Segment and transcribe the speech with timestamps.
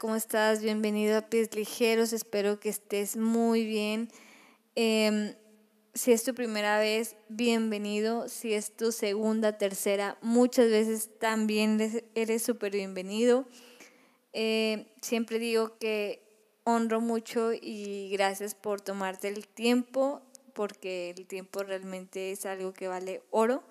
[0.00, 0.62] ¿cómo estás?
[0.62, 4.08] Bienvenido a Pies Ligeros, espero que estés muy bien.
[4.74, 5.34] Em,
[5.92, 8.26] si es tu primera vez, bienvenido.
[8.30, 13.44] Si es tu segunda, tercera, muchas veces también eres súper bienvenido.
[14.32, 16.22] Eh, siempre digo que
[16.64, 20.22] honro mucho y gracias por tomarte el tiempo,
[20.54, 23.62] porque el tiempo realmente es algo que vale oro.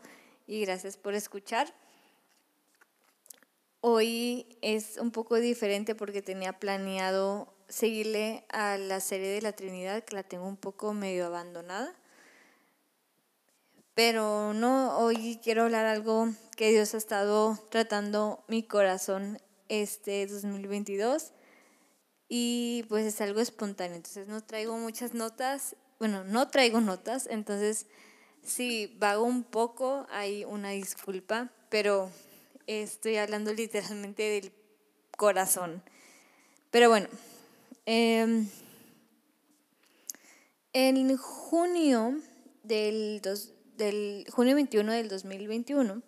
[0.46, 1.74] Y gracias por escuchar.
[3.82, 10.04] Hoy es un poco diferente porque tenía planeado seguirle a la serie de la Trinidad,
[10.04, 11.96] que la tengo un poco medio abandonada.
[13.94, 21.32] Pero no, hoy quiero hablar algo que Dios ha estado tratando mi corazón este 2022
[22.28, 23.96] y pues es algo espontáneo.
[23.96, 27.88] Entonces no traigo muchas notas, bueno, no traigo notas, entonces
[28.44, 32.10] si vago un poco hay una disculpa, pero
[32.70, 34.52] estoy hablando literalmente del
[35.18, 35.82] corazón.
[36.70, 37.08] Pero bueno,
[37.86, 38.48] em,
[40.74, 42.22] en junio
[42.64, 43.22] del,
[43.76, 46.04] del junio 21 del 2021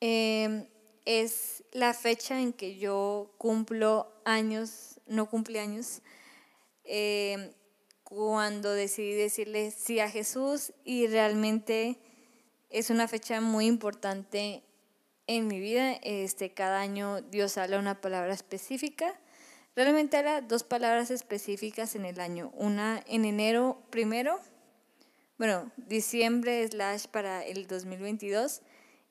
[0.00, 0.66] em,
[1.04, 6.02] es la fecha en que yo cumplo años, no cumpleaños,
[6.82, 7.54] eh,
[8.02, 11.98] cuando decidí decirle sí a Jesús y realmente
[12.68, 14.65] es una fecha muy importante
[15.26, 15.92] en mi vida.
[16.02, 19.18] Este, cada año Dios habla una palabra específica.
[19.74, 22.50] Realmente habla dos palabras específicas en el año.
[22.54, 24.40] Una en enero primero,
[25.38, 28.62] bueno, diciembre slash para el 2022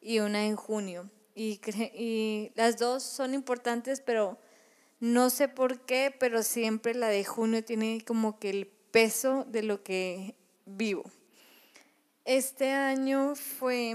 [0.01, 1.09] y una en junio.
[1.35, 1.59] Y,
[1.93, 4.39] y las dos son importantes, pero
[4.99, 9.61] no sé por qué, pero siempre la de junio tiene como que el peso de
[9.61, 11.03] lo que vivo.
[12.23, 13.93] Este año fue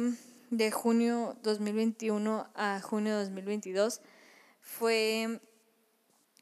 [0.51, 4.01] de junio 2021 a junio 2022
[4.61, 5.41] fue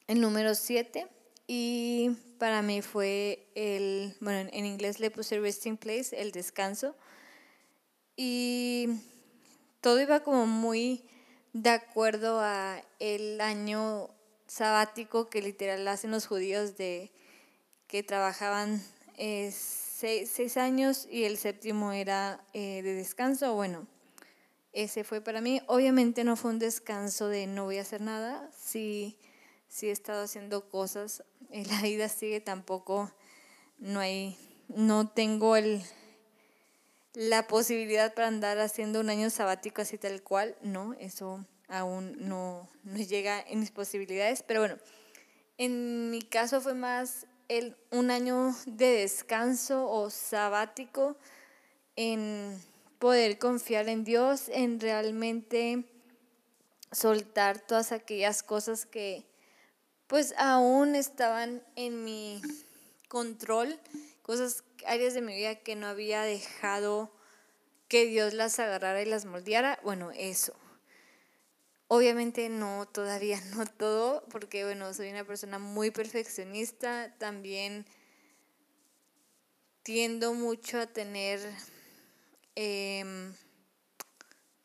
[0.07, 1.07] el número 7
[1.47, 6.95] y para mí fue el, bueno, en inglés le puse resting place, el descanso.
[8.17, 8.89] Y
[9.81, 11.05] todo iba como muy
[11.53, 14.11] de acuerdo a el año
[14.47, 17.11] sabático que literal hacen los judíos de
[17.87, 18.83] que trabajaban
[19.17, 23.55] eh, seis, años y el séptimo era eh, de descanso.
[23.55, 23.87] Bueno,
[24.73, 25.61] ese fue para mí.
[25.67, 28.51] Obviamente no fue un descanso de no voy a hacer nada.
[28.57, 29.19] Sí,
[29.69, 31.25] sí he estado haciendo cosas.
[31.51, 33.13] La vida sigue tampoco.
[33.79, 34.37] No hay,
[34.69, 35.83] no tengo el,
[37.15, 40.57] la posibilidad para andar haciendo un año sabático así tal cual.
[40.63, 44.43] No, eso aún no, no llega en mis posibilidades.
[44.43, 44.79] Pero bueno,
[45.57, 51.17] en mi caso fue más el, un año de descanso o sabático
[51.97, 52.61] en
[52.99, 55.85] poder confiar en Dios, en realmente
[56.93, 59.27] soltar todas aquellas cosas que
[60.07, 62.41] pues aún estaban en mi
[63.09, 63.79] control,
[64.23, 67.13] cosas, áreas de mi vida que no había dejado
[67.89, 69.79] que Dios las agarrara y las moldeara.
[69.83, 70.55] Bueno, eso.
[71.89, 77.87] Obviamente no, todavía no todo, porque bueno, soy una persona muy perfeccionista, también
[79.83, 81.41] tiendo mucho a tener
[82.61, 83.33] Em,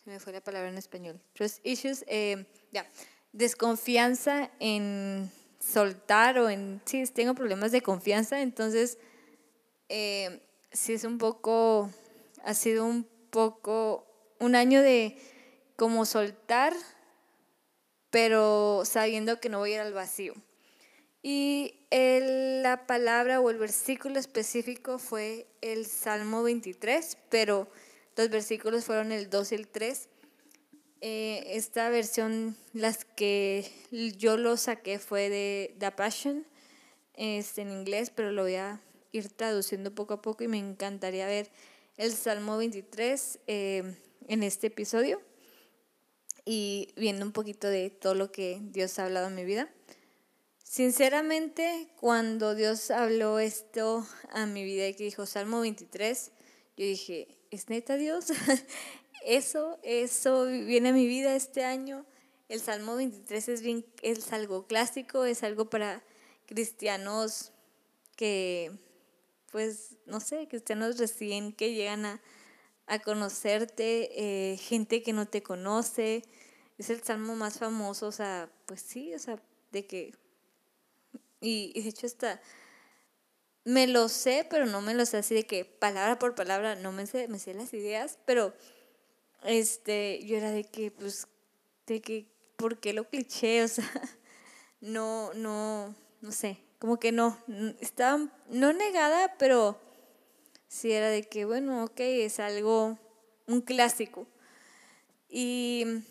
[0.04, 2.90] se me fue la palabra en español, trust issues, em, ya,
[3.34, 8.98] desconfianza en soltar o en, sí, tengo problemas de confianza, entonces,
[9.90, 11.92] eh, sí es un poco,
[12.44, 14.08] ha sido un poco,
[14.40, 15.16] un año de
[15.76, 16.74] como soltar,
[18.10, 20.34] pero sabiendo que no voy a ir al vacío.
[21.22, 27.70] Y la palabra o el versículo específico fue el Salmo 23, pero
[28.16, 30.10] los versículos fueron el 2 y el 3.
[31.02, 33.70] Eh, esta versión, las que
[34.18, 36.46] yo lo saqué fue de The Passion,
[37.16, 38.82] es en inglés, pero lo voy a
[39.12, 41.52] ir traduciendo poco a poco y me encantaría ver
[41.98, 43.96] el Salmo 23 eh,
[44.28, 45.22] en este episodio
[46.46, 49.70] y viendo un poquito de todo lo que Dios ha hablado en mi vida.
[50.64, 56.32] Sinceramente, cuando Dios habló esto a mi vida y que dijo Salmo 23,
[56.76, 58.26] yo dije, ¿es neta Dios?
[59.26, 62.06] eso, eso viene a mi vida este año.
[62.50, 66.04] El Salmo 23 es, bien, es algo clásico, es algo para
[66.46, 67.52] cristianos
[68.16, 68.72] que,
[69.52, 72.22] pues, no sé, cristianos recién que llegan a,
[72.88, 74.10] a conocerte,
[74.54, 76.24] eh, gente que no te conoce.
[76.78, 79.40] Es el salmo más famoso, o sea, pues sí, o sea,
[79.72, 80.14] de que
[81.44, 82.42] y, de hecho está,
[83.66, 86.92] me lo sé, pero no me lo sé así de que palabra por palabra, no
[86.92, 88.54] me sé, me sé las ideas, pero
[89.44, 91.28] este, yo era de que, pues,
[91.88, 92.28] de que,
[92.58, 93.64] ¿por qué lo cliché?
[93.64, 93.90] O sea,
[94.82, 97.38] no, no, no sé, como que no,
[97.80, 99.80] estaba no negada, pero
[100.68, 102.98] sí era de que, bueno, ok, es algo,
[103.48, 104.28] un clásico.
[105.30, 106.04] Y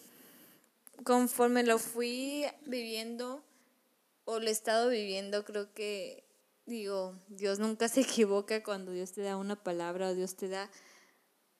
[1.04, 3.42] conforme lo fui viviendo
[4.24, 6.21] o lo he estado viviendo, creo que,
[6.66, 10.70] digo, Dios nunca se equivoca cuando Dios te da una palabra o Dios te da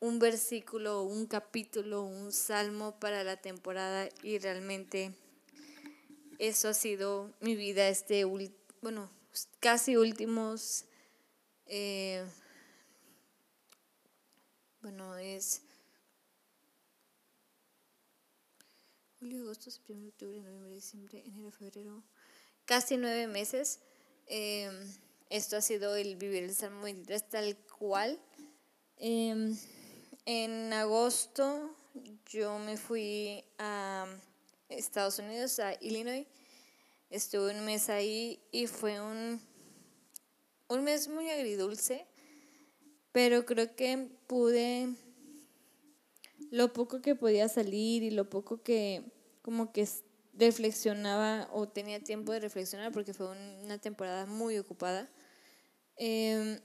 [0.00, 5.14] un versículo, un capítulo, un salmo para la temporada y realmente
[6.38, 8.24] eso ha sido mi vida este,
[8.80, 9.10] bueno,
[9.60, 10.86] casi últimos,
[11.66, 12.24] eh,
[14.80, 15.62] bueno, es
[19.20, 22.02] julio, agosto, septiembre, octubre, noviembre, diciembre, enero, febrero,
[22.64, 23.78] casi nueve meses.
[24.34, 24.70] Eh,
[25.28, 28.18] esto ha sido el vivir el Salmo 23 tal cual.
[28.96, 29.54] Eh,
[30.24, 31.76] en agosto
[32.30, 34.06] yo me fui a
[34.70, 36.26] Estados Unidos, a Illinois.
[37.10, 39.38] Estuve un mes ahí y fue un,
[40.68, 42.06] un mes muy agridulce,
[43.12, 44.94] pero creo que pude,
[46.50, 49.02] lo poco que podía salir y lo poco que
[49.42, 49.86] como que
[50.32, 53.28] reflexionaba o tenía tiempo de reflexionar porque fue
[53.62, 55.10] una temporada muy ocupada.
[55.96, 56.60] Eh,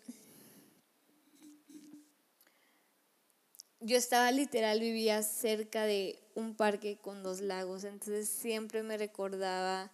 [3.80, 9.92] yo estaba literal, vivía cerca de un parque con dos lagos, entonces siempre me recordaba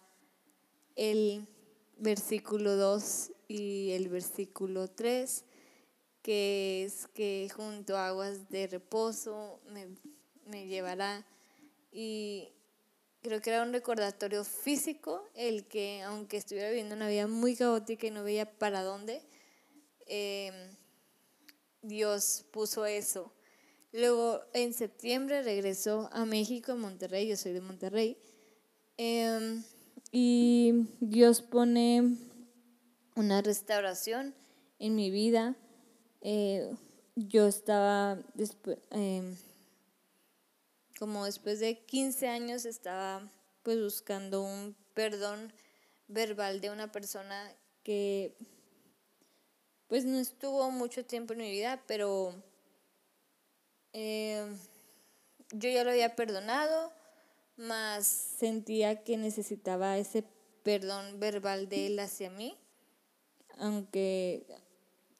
[0.96, 1.46] el
[1.98, 5.44] versículo 2 y el versículo 3,
[6.22, 9.88] que es que junto a aguas de reposo me,
[10.46, 11.26] me llevará.
[11.92, 12.52] Y
[13.24, 18.06] creo que era un recordatorio físico el que, aunque estuviera viviendo una vida muy caótica
[18.06, 19.20] y no veía para dónde,
[20.06, 20.52] eh,
[21.82, 23.34] Dios puso eso
[23.94, 28.18] Luego en septiembre regresó a México, a Monterrey, yo soy de Monterrey.
[28.96, 29.62] Em,
[30.10, 32.16] y Dios pone
[33.14, 34.34] una restauración
[34.80, 35.54] en mi vida.
[36.22, 36.74] Eh,
[37.14, 39.36] yo estaba, después, em,
[41.04, 43.30] como después de 15 años, estaba
[43.62, 45.52] pues buscando un perdón
[46.08, 48.34] verbal de una persona que
[49.86, 52.42] pues no estuvo mucho tiempo en mi vida, pero
[53.92, 54.46] eh,
[55.52, 56.90] yo ya lo había perdonado,
[57.58, 60.24] más sentía que necesitaba ese
[60.62, 62.56] perdón verbal de él hacia mí,
[63.58, 64.46] aunque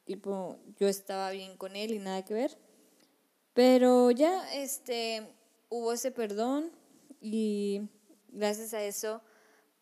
[0.07, 2.57] tipo yo estaba bien con él y nada que ver.
[3.53, 5.23] Pero ya este
[5.77, 6.71] hubo ese perdón
[7.21, 7.89] y
[8.29, 9.23] gracias a eso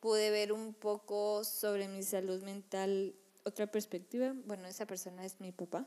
[0.00, 4.34] pude ver un poco sobre mi salud mental otra perspectiva.
[4.46, 5.86] Bueno, esa persona es mi papá.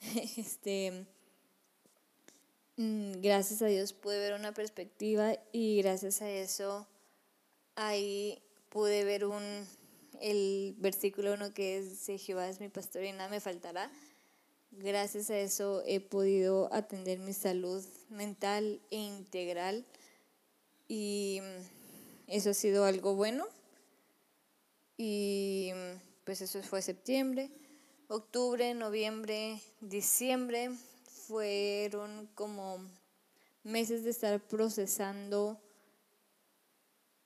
[0.36, 1.06] Este
[2.76, 6.86] Mm, gracias a Dios pude ver una perspectiva y gracias a eso
[7.76, 9.66] ahí pude ver un
[10.20, 13.90] el versículo uno que es Jehová es mi pastor y nada me faltará.
[14.78, 19.84] Gracias a eso he podido atender mi salud mental e integral
[20.88, 23.46] y mm, eso ha sido algo bueno.
[24.96, 27.50] Y mm, pues eso fue septiembre,
[28.08, 30.70] octubre, noviembre, diciembre
[31.04, 32.78] fueron como
[33.64, 35.60] meses de estar procesando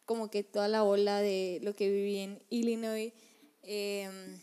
[0.04, 3.12] como que toda la ola de lo que viví en Illinois,
[3.62, 4.40] em,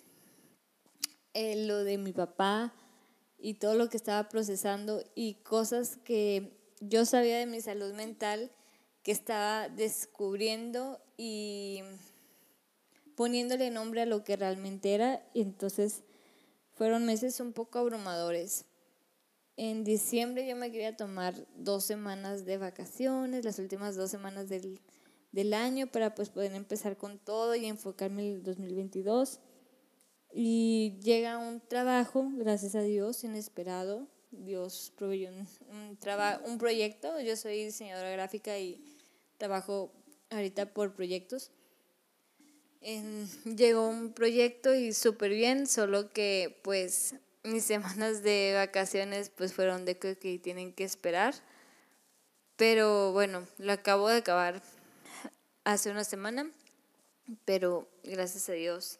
[1.34, 2.74] eh, lo de mi papá
[3.44, 8.50] y todo lo que estaba procesando y cosas que yo sabía de mi salud mental
[9.04, 11.82] que estaba descubriendo y
[13.16, 15.28] poniéndole nombre a lo que realmente era.
[15.34, 16.04] Y entonces
[16.76, 18.64] fueron meses un poco abrumadores.
[19.58, 24.80] En diciembre yo me quería tomar dos semanas de vacaciones, las últimas dos semanas del,
[25.34, 29.42] del año para pues poder empezar con todo y enfocarme en el 2022.
[30.34, 34.08] Y llega un trabajo, gracias a Dios, inesperado.
[34.32, 35.98] Dios proveyó un, un,
[36.46, 37.20] un proyecto.
[37.20, 38.84] Yo soy diseñadora gráfica y
[39.38, 39.92] trabajo
[40.32, 41.52] ahorita por proyectos.
[42.82, 49.54] En, llegó un proyecto y súper bien, solo que pues mis semanas de vacaciones pues
[49.54, 51.36] fueron de que, tienen que esperar.
[52.56, 54.62] Pero bueno, lo acabo de acabar
[55.64, 56.50] hace una semana,
[57.46, 59.00] pero gracias a Dios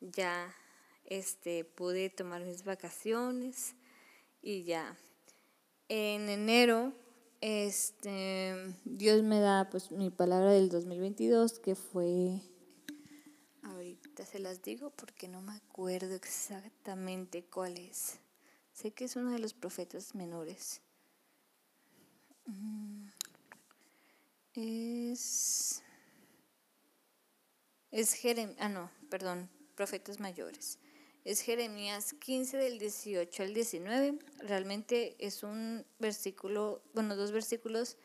[0.00, 0.54] ya
[1.18, 3.74] este pude tomar mis vacaciones
[4.40, 4.96] y ya
[5.88, 6.92] en enero
[7.40, 12.40] este Dios me da pues mi palabra del 2022 que fue
[14.32, 18.18] se las digo porque no me acuerdo exactamente cuál es.
[18.72, 20.80] Sé que es uno de los profetas menores.
[22.46, 23.08] Mm,
[24.54, 25.82] es...
[27.90, 30.78] es Jeremías, ah no, perdón, profetas mayores.
[31.24, 34.18] Es Jeremías 15 del 18 al 19.
[34.40, 37.96] Realmente es un versículo, bueno, dos versículos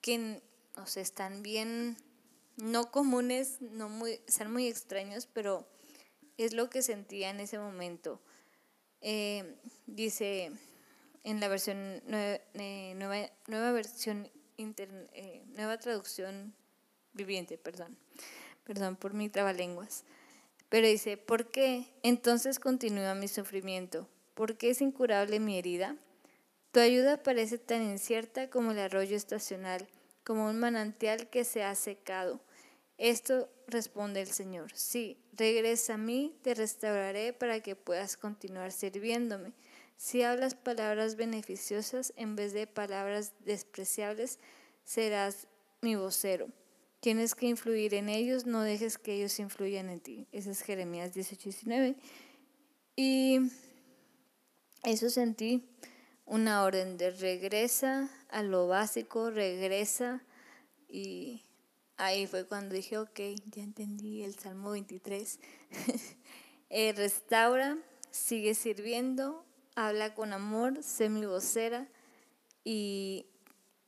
[0.00, 0.40] que
[0.76, 1.96] o sea, están bien,
[2.56, 5.66] no comunes, no muy, están muy extraños, pero
[6.36, 8.20] es lo que sentía en ese momento.
[9.00, 9.56] Eh,
[9.86, 10.52] dice
[11.24, 11.76] en la versión
[12.08, 16.54] eh, nueva, nueva, versión eh, nueva traducción
[17.12, 17.96] viviente, perdón,
[18.64, 20.04] perdón por mi trabalenguas.
[20.70, 21.84] Pero dice, ¿por qué?
[22.02, 24.08] Entonces continúa mi sufrimiento.
[24.34, 25.96] ¿Por qué es incurable mi herida?
[26.70, 29.86] Tu ayuda parece tan incierta como el arroyo estacional,
[30.24, 32.40] como un manantial que se ha secado.
[32.96, 34.70] Esto responde el Señor.
[34.74, 39.52] Sí, regresa a mí, te restauraré para que puedas continuar sirviéndome.
[39.96, 44.38] Si hablas palabras beneficiosas en vez de palabras despreciables,
[44.84, 45.48] serás
[45.80, 46.48] mi vocero.
[47.00, 50.28] Tienes que influir en ellos, no dejes que ellos influyan en ti.
[50.32, 51.96] Ese es Jeremías 18, 19.
[52.94, 53.40] Y
[54.82, 55.64] eso sentí
[56.26, 60.22] una orden de regresa a lo básico, regresa.
[60.88, 61.42] Y
[61.96, 65.38] ahí fue cuando dije, ok, ya entendí el Salmo 23.
[66.72, 67.76] Eh, restaura,
[68.12, 71.88] sigue sirviendo, habla con amor, sé mi vocera
[72.62, 73.26] y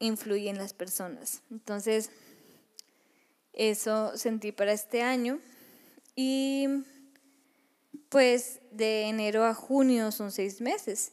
[0.00, 1.42] influye en las personas.
[1.52, 2.10] Entonces,
[3.52, 5.38] eso sentí para este año.
[6.14, 6.68] Y
[8.08, 11.12] pues de enero a junio son seis meses.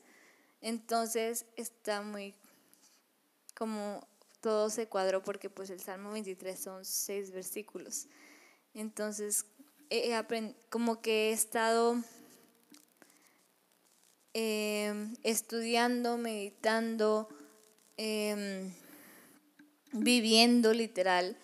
[0.61, 2.35] Entonces está muy
[3.55, 4.07] como
[4.41, 8.07] todo se cuadró porque pues el Salmo 23 son seis versículos.
[8.73, 9.45] Entonces,
[9.89, 10.13] he
[10.69, 12.01] como que he estado
[14.33, 17.27] em, estudiando, meditando,
[17.97, 18.71] em,
[19.91, 21.35] viviendo literal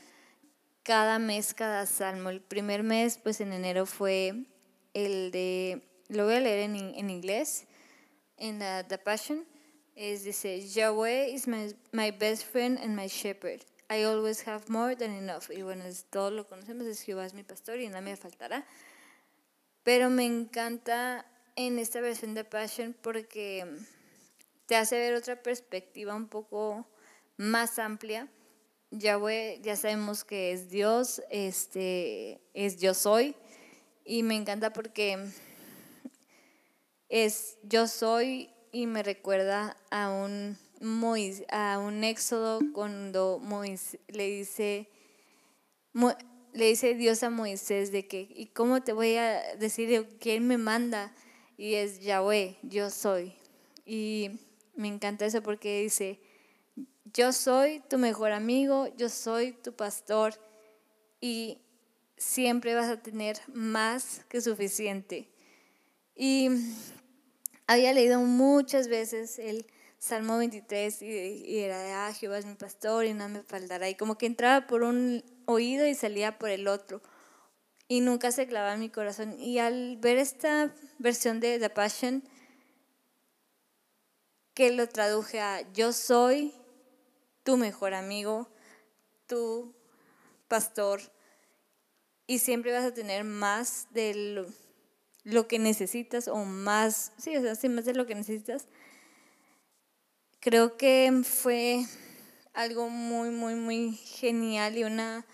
[0.86, 2.30] cada mes, cada salmo.
[2.30, 4.46] El primer mes, pues en enero fue
[4.94, 7.66] el de, lo voy a leer en, en inglés,
[8.38, 9.46] en la The Passion,
[9.96, 13.62] es dice, Yahweh is my, my best friend and my shepherd.
[13.90, 15.50] I always have more than enough.
[15.50, 18.64] Y bueno, es, todos lo conocemos, es Jehová es mi pastor y nada me faltará.
[19.84, 21.26] Pero me encanta
[21.56, 23.66] en esta versión de Passion porque
[24.68, 26.88] te hace ver otra perspectiva un poco
[27.38, 28.28] más amplia
[29.00, 33.36] Yahweh ya sabemos que es Dios, este, es yo soy,
[34.04, 35.18] y me encanta porque
[37.10, 40.58] es yo soy y me recuerda a un
[41.50, 44.90] a un éxodo cuando Moisés le dice
[46.54, 50.58] le dice Dios a Moisés de que y cómo te voy a decir quién me
[50.58, 51.14] manda
[51.58, 53.34] y es Yahweh, yo soy.
[53.86, 54.32] Y
[54.76, 56.20] me encanta eso porque dice
[57.16, 60.34] yo soy tu mejor amigo, yo soy tu pastor
[61.22, 61.62] y
[62.18, 65.30] siempre vas a tener más que suficiente.
[66.14, 66.50] Y
[67.68, 69.66] había leído muchas veces el
[69.98, 73.90] Salmo 23 y, era de, ah, Jehová es mi pastor y no me faltará.
[73.90, 77.02] Y como que entraba por un oído y salía por el otro.
[77.88, 79.40] Y nunca se clavaba en mi corazón.
[79.40, 82.24] Y al ver esta versión de The Passion,
[84.54, 86.54] que lo traduje a yo soy
[87.46, 88.50] tu mejor amigo,
[89.28, 89.74] tu
[90.50, 91.00] pastor,
[92.28, 94.44] y siempre vas a tener más de
[95.24, 98.68] lo, que necesitas o más, sí, o sea, sí, más de lo que necesitas.
[100.40, 101.86] Creo que fue
[102.54, 105.26] algo muy, muy, muy genial y una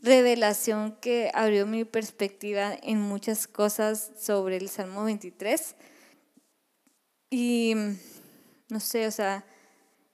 [0.00, 5.76] revelación que abrió mi perspectiva en muchas cosas sobre el Salmo 23.
[7.28, 7.74] Y
[8.70, 9.44] no sé, o sea,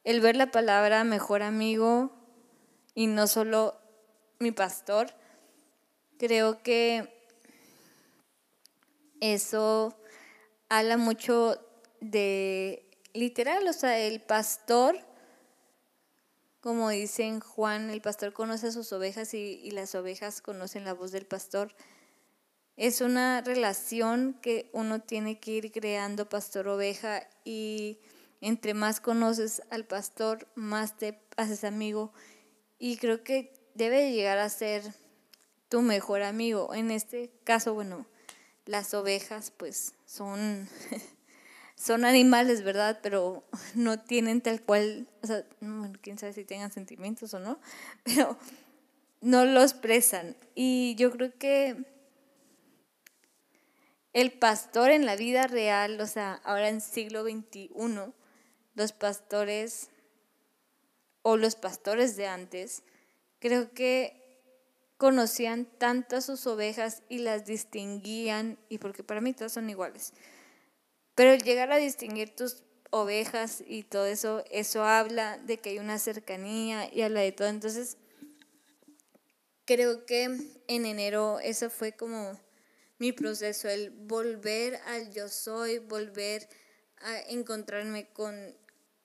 [0.05, 2.11] el ver la palabra mejor amigo
[2.95, 3.77] y no solo
[4.39, 5.13] mi pastor,
[6.19, 7.13] creo que
[9.21, 9.97] eso
[10.69, 11.59] habla mucho
[12.01, 14.99] de literal, o sea, el pastor,
[16.61, 20.95] como dicen Juan, el pastor conoce a sus ovejas y, y las ovejas conocen la
[20.95, 21.75] voz del pastor.
[22.77, 27.99] Es una relación que uno tiene que ir creando pastor-oveja y
[28.41, 32.13] entre más conoces al pastor, más te haces amigo
[32.79, 34.83] y creo que debe llegar a ser
[35.69, 36.75] tu mejor amigo.
[36.75, 38.07] En este caso, bueno,
[38.67, 40.69] las ovejas pues son,
[41.75, 43.01] son animales, ¿verdad?
[43.03, 43.45] Pero
[43.75, 45.45] no tienen tal cual, o sea,
[46.03, 47.61] quién sabe si tengan sentimientos o no,
[48.05, 48.37] pero
[49.21, 50.37] no los expresan.
[50.55, 51.85] Y yo creo que
[54.13, 57.71] el pastor en la vida real, o sea, ahora en siglo XXI,
[58.75, 59.89] los pastores
[61.23, 62.83] o los pastores de antes,
[63.39, 64.21] creo que
[64.97, 70.13] conocían tantas sus ovejas y las distinguían, y porque para mí todas son iguales.
[71.15, 75.79] Pero el llegar a distinguir tus ovejas y todo eso, eso habla de que hay
[75.79, 77.49] una cercanía y habla de todo.
[77.49, 77.97] Entonces,
[79.65, 82.39] creo que en enero eso fue como
[82.99, 86.49] mi proceso, el volver al yo soy, volver
[87.29, 88.57] encontrarme con,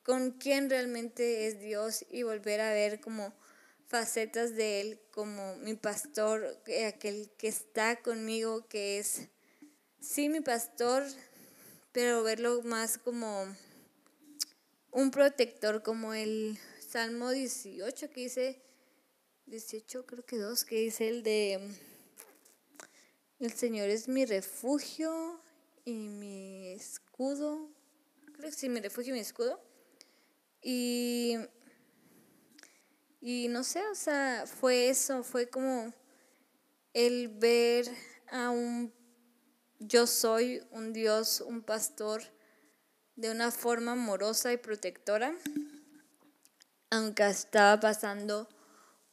[0.03, 3.33] con quién realmente es Dios y volver a ver como
[3.87, 9.27] facetas de Él, como mi pastor, aquel que está conmigo, que es,
[9.99, 11.03] sí, mi pastor,
[11.91, 13.55] pero verlo más como
[14.91, 16.57] un protector, como el
[16.89, 18.61] Salmo 18 que dice,
[19.45, 21.69] 18 creo que dos, que dice el de,
[23.39, 25.39] el Señor es mi refugio
[25.83, 27.69] y mi escudo,
[28.37, 29.61] creo que sí, mi refugio y mi escudo.
[30.61, 31.37] Y,
[33.21, 35.93] y no sé, o sea, fue eso, fue como
[36.93, 37.85] el ver
[38.31, 38.93] a un
[39.79, 42.23] yo soy un Dios, un pastor,
[43.15, 45.33] de una forma amorosa y protectora,
[46.89, 48.49] aunque estaba pasando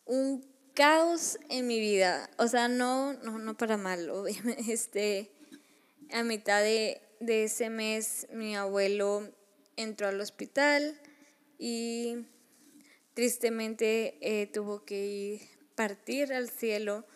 [0.04, 2.30] un caos en mi vida.
[2.38, 4.10] O sea, no, no, no para mal,
[4.68, 5.30] Este,
[6.12, 9.30] a mitad de, de ese mes mi abuelo
[9.76, 11.00] entró al hospital
[11.56, 12.26] y
[13.14, 15.40] tristemente eh, tuvo que ir,
[15.76, 17.06] partir al cielo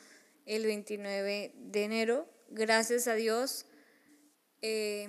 [0.46, 2.28] el 29 de enero.
[2.50, 3.66] Gracias a Dios,
[4.62, 5.08] eh,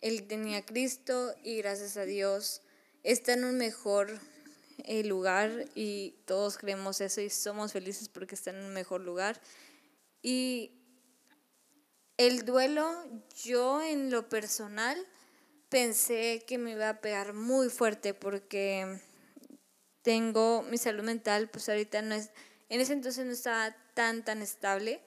[0.00, 2.62] él tenía Cristo y gracias a Dios
[3.02, 4.18] está en un mejor
[4.84, 9.42] eh, lugar y todos creemos eso y somos felices porque está en un mejor lugar.
[10.22, 10.77] Y
[12.18, 12.92] el duelo,
[13.44, 14.98] yo en lo personal,
[15.68, 19.00] pensé que me iba a pegar muy fuerte porque
[20.02, 22.30] tengo mi salud mental, pues ahorita no es,
[22.68, 25.00] en ese entonces no estaba tan, tan estable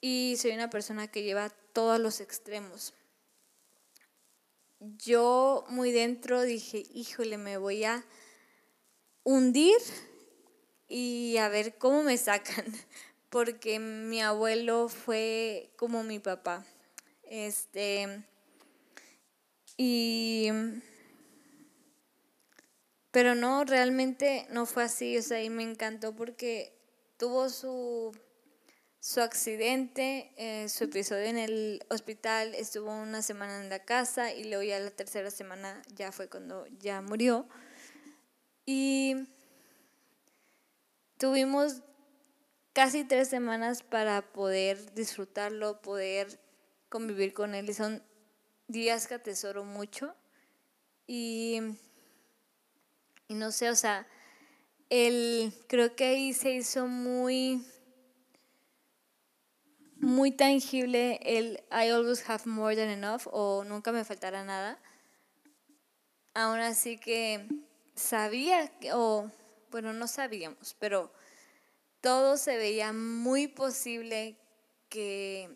[0.00, 2.94] y soy una persona que lleva todos los extremos.
[4.80, 8.04] Yo muy dentro dije, híjole, me voy a
[9.24, 9.78] hundir
[10.88, 12.64] y a ver cómo me sacan,
[13.34, 16.64] porque mi abuelo fue como mi papá.
[17.24, 18.22] Este,
[19.76, 20.50] y,
[23.10, 26.78] pero no, realmente no fue así, o sea, y me encantó porque
[27.16, 28.16] tuvo su,
[29.00, 34.44] su accidente, eh, su episodio en el hospital, estuvo una semana en la casa y
[34.44, 37.48] luego ya la tercera semana ya fue cuando ya murió.
[38.64, 39.26] Y
[41.18, 41.82] tuvimos
[42.74, 46.40] casi tres semanas para poder disfrutarlo, poder
[46.90, 48.02] convivir con él y son
[48.66, 50.14] días que atesoro mucho
[51.06, 51.60] y,
[53.28, 54.06] y no sé, o sea,
[54.90, 57.64] el, creo que ahí se hizo muy,
[59.96, 64.80] muy tangible el I always have more than enough o nunca me faltará nada.
[66.34, 67.46] Aún así que
[67.94, 69.30] sabía, o
[69.70, 71.12] bueno, no sabíamos, pero
[72.04, 74.36] todo se veía muy posible
[74.90, 75.48] que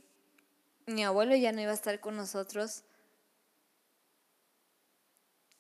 [0.87, 2.84] mi abuelo ya no iba a estar con nosotros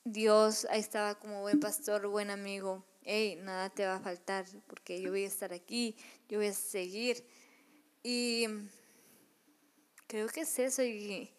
[0.02, 2.82] Dios ahí estaba como buen pastor, buen amigo.
[3.02, 5.94] Hey, nada te va a faltar porque yo voy a estar aquí,
[6.30, 7.26] yo voy a seguir.
[8.02, 8.46] Y
[10.06, 10.82] creo que es eso.
[10.82, 11.30] Y,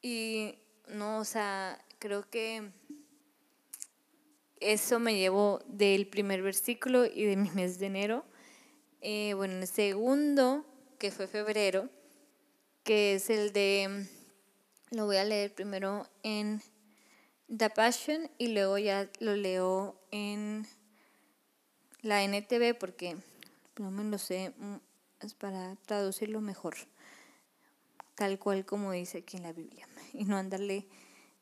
[0.00, 2.70] y no, o sea, creo que
[4.60, 8.24] eso me llevó del primer versículo y de mi mes de enero.
[9.00, 10.64] Eh, bueno, el segundo,
[10.98, 11.88] que fue febrero,
[12.82, 14.06] que es el de
[14.90, 16.62] lo voy a leer primero en
[17.54, 20.66] The Passion y luego ya lo leo en
[22.02, 23.16] la NTV porque
[23.78, 24.76] no me lo sé, mm,
[25.20, 26.76] es para traducirlo mejor,
[28.14, 30.86] tal cual como dice aquí en la Biblia, y no andarle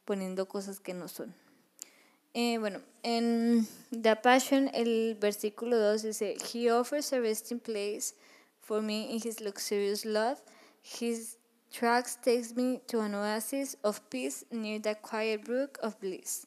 [0.04, 1.34] poniendo cosas que no son.
[2.36, 8.16] Eh, bueno, en The Passion el versículo 2 dice, He offers a resting place
[8.60, 10.42] for me in his luxurious love.
[10.82, 11.38] His
[11.70, 16.46] Tracks takes me to an oasis of peace near the quiet brook of bliss.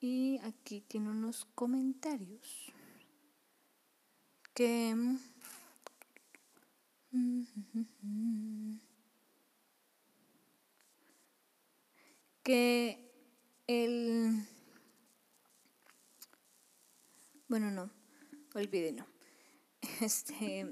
[0.00, 2.72] Y aquí tiene unos comentarios
[4.54, 4.94] que
[12.42, 12.98] que
[13.66, 14.46] el
[17.48, 17.90] bueno no
[18.54, 19.06] olvídenlo
[20.00, 20.66] este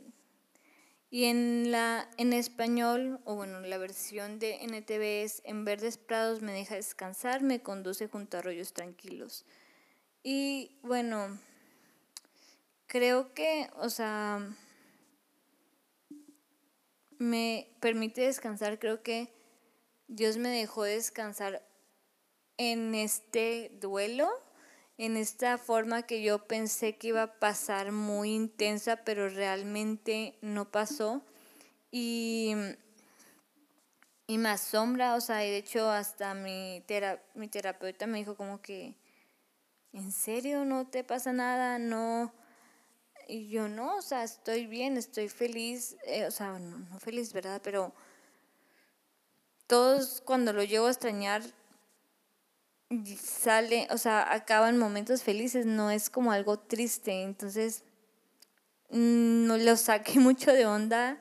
[1.15, 6.43] y en, la, en español, o bueno, la versión de NTV es En verdes prados
[6.43, 9.47] me deja descansar, me conduce junto a arroyos tranquilos.
[10.25, 11.39] Y bueno,
[12.89, 14.45] creo que, o sea,
[17.19, 19.33] me permite descansar, creo que
[20.09, 21.65] Dios me dejó descansar
[22.57, 24.29] en este duelo,
[24.96, 30.70] en esta forma que yo pensé que iba a pasar muy intensa, pero realmente no
[30.70, 31.22] pasó.
[31.90, 32.54] Y,
[34.26, 36.83] y me asombra, o sea, y de hecho hasta mi,
[37.35, 38.96] mi terapeuta me dijo como que,
[39.92, 41.78] ¿en serio no te pasa nada?
[41.78, 42.33] No.
[43.26, 47.33] Y yo no, o sea, estoy bien, estoy feliz, eh, o sea, no, no feliz,
[47.33, 47.61] ¿verdad?
[47.64, 47.92] Pero
[49.66, 51.42] todos cuando lo llevo a extrañar
[53.20, 57.85] sale, o sea, acaban momentos felices, no es como algo triste, entonces
[58.90, 61.18] mm, no lo saqué mucho de onda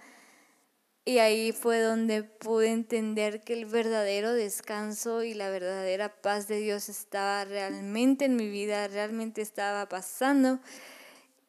[1.06, 6.60] y ahí fue donde pude entender que el verdadero descanso y la verdadera paz de
[6.60, 10.60] Dios estaba realmente en mi vida, realmente estaba pasando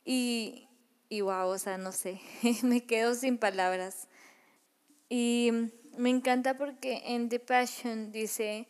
[0.04, 0.66] y,
[1.08, 2.20] y wow, o sea, no sé,
[2.62, 4.08] me quedo sin palabras.
[5.08, 5.52] Y
[5.96, 8.66] me encanta porque en The Passion dice,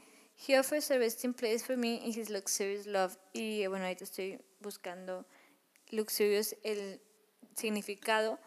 [0.46, 3.16] He offers a resting place for me in his luxurious love.
[3.32, 5.24] Y bueno, ahorita estoy buscando
[5.90, 7.00] luxurious el
[7.54, 8.38] significado.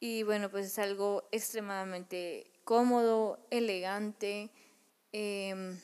[0.00, 4.50] Y bueno, pues es algo extremadamente cómodo, elegante,
[5.12, 5.78] em,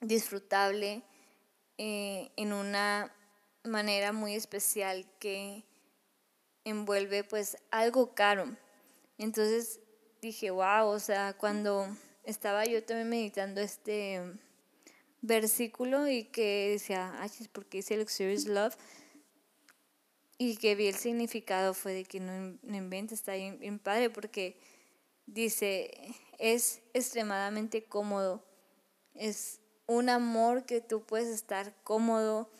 [0.00, 1.02] disfrutable,
[1.76, 3.12] eh, en una
[3.64, 5.64] manera muy especial que
[6.64, 8.56] envuelve pues algo caro.
[9.18, 9.80] Entonces
[10.22, 11.88] dije, wow, o sea, cuando
[12.28, 14.20] estaba yo también meditando este
[15.22, 18.76] versículo y que decía, ay, porque dice Luxurious Love.
[20.36, 24.60] Y que vi el significado fue de que no, no inventes, está bien, padre, porque
[25.26, 25.90] dice,
[26.38, 28.44] es extremadamente cómodo,
[29.14, 32.50] es un amor que tú puedes estar cómodo,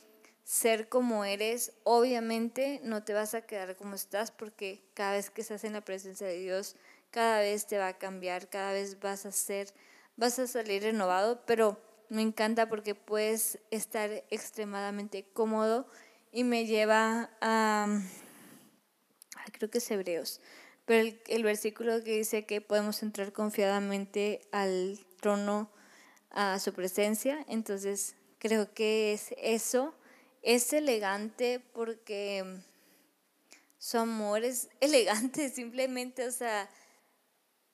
[0.45, 1.73] ser como eres.
[1.85, 5.83] Obviamente no te vas a quedar como estás porque cada vez que estás en la
[5.83, 6.75] presencia de Dios,
[7.11, 9.73] cada vez te va a cambiar, cada vez vas a ser,
[10.17, 15.87] vas a salir renovado, pero me encanta porque puedes estar extremadamente cómodo
[16.33, 18.01] y me lleva a,
[19.53, 20.41] creo que es Hebreos,
[20.85, 25.71] pero el, versículo que dice que podemos entrar confiadamente al trono,
[26.31, 29.95] a su presencia, entonces creo que es eso,
[30.43, 32.63] es elegante porque
[33.79, 36.71] su amor es elegante simplemente, o sea,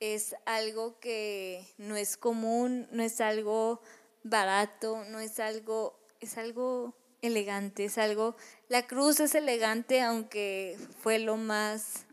[0.00, 3.80] es algo que no es común, no es algo
[4.22, 8.36] barato, no es algo, es algo elegante, es algo,
[8.68, 12.06] la cruz es elegante aunque fue lo más,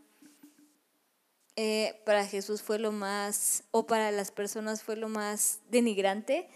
[1.56, 6.48] eh, para Jesús fue lo más, o para las personas fue lo más denigrante,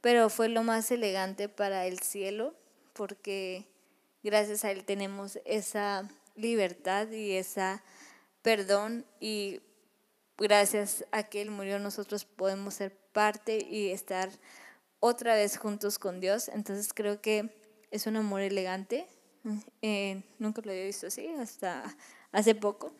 [0.00, 2.54] pero fue lo más elegante para el cielo,
[2.94, 3.66] porque
[4.22, 7.82] gracias a Él tenemos esa libertad y esa
[8.42, 9.60] perdón y
[10.38, 14.30] gracias a que Él murió, nosotros podemos ser parte y estar
[15.00, 16.48] otra vez juntos con Dios.
[16.48, 17.50] Entonces creo que
[17.90, 19.08] es un amor elegante.
[19.82, 21.96] Eh, nunca lo había visto así, hasta
[22.32, 22.92] hace poco.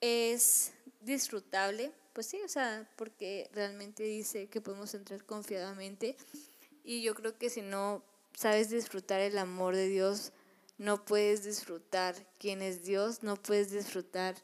[0.00, 6.16] Es disfrutable, pues sí, o sea, porque realmente dice que podemos entrar confiadamente.
[6.84, 8.02] Y yo creo que si no
[8.34, 10.32] sabes disfrutar el amor de Dios,
[10.78, 14.34] no puedes disfrutar quién es Dios, no puedes disfrutar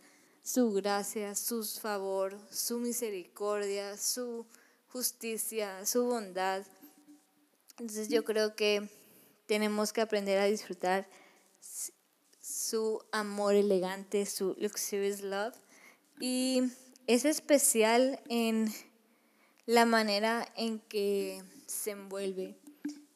[0.49, 4.47] su gracia, su favor, su misericordia, su
[4.87, 6.65] justicia, su bondad.
[7.73, 8.89] Entonces yo creo que
[9.45, 11.07] tenemos que aprender a disfrutar
[12.41, 15.55] su amor elegante, su luxurious love.
[16.19, 16.63] Y
[17.07, 18.73] es especial en
[19.67, 22.57] la manera en que se envuelve.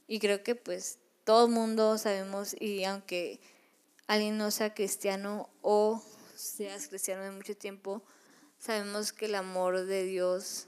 [0.07, 3.41] Y creo que pues todo el mundo sabemos, y aunque
[4.07, 6.03] alguien no sea cristiano o
[6.43, 8.03] seas cristiano de mucho tiempo,
[8.59, 10.67] sabemos que el amor de Dios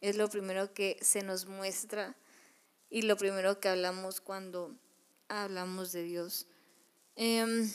[0.00, 2.16] es lo primero que se nos muestra
[2.90, 4.74] y lo primero que hablamos cuando
[5.28, 6.46] hablamos de Dios.
[7.16, 7.70] Em,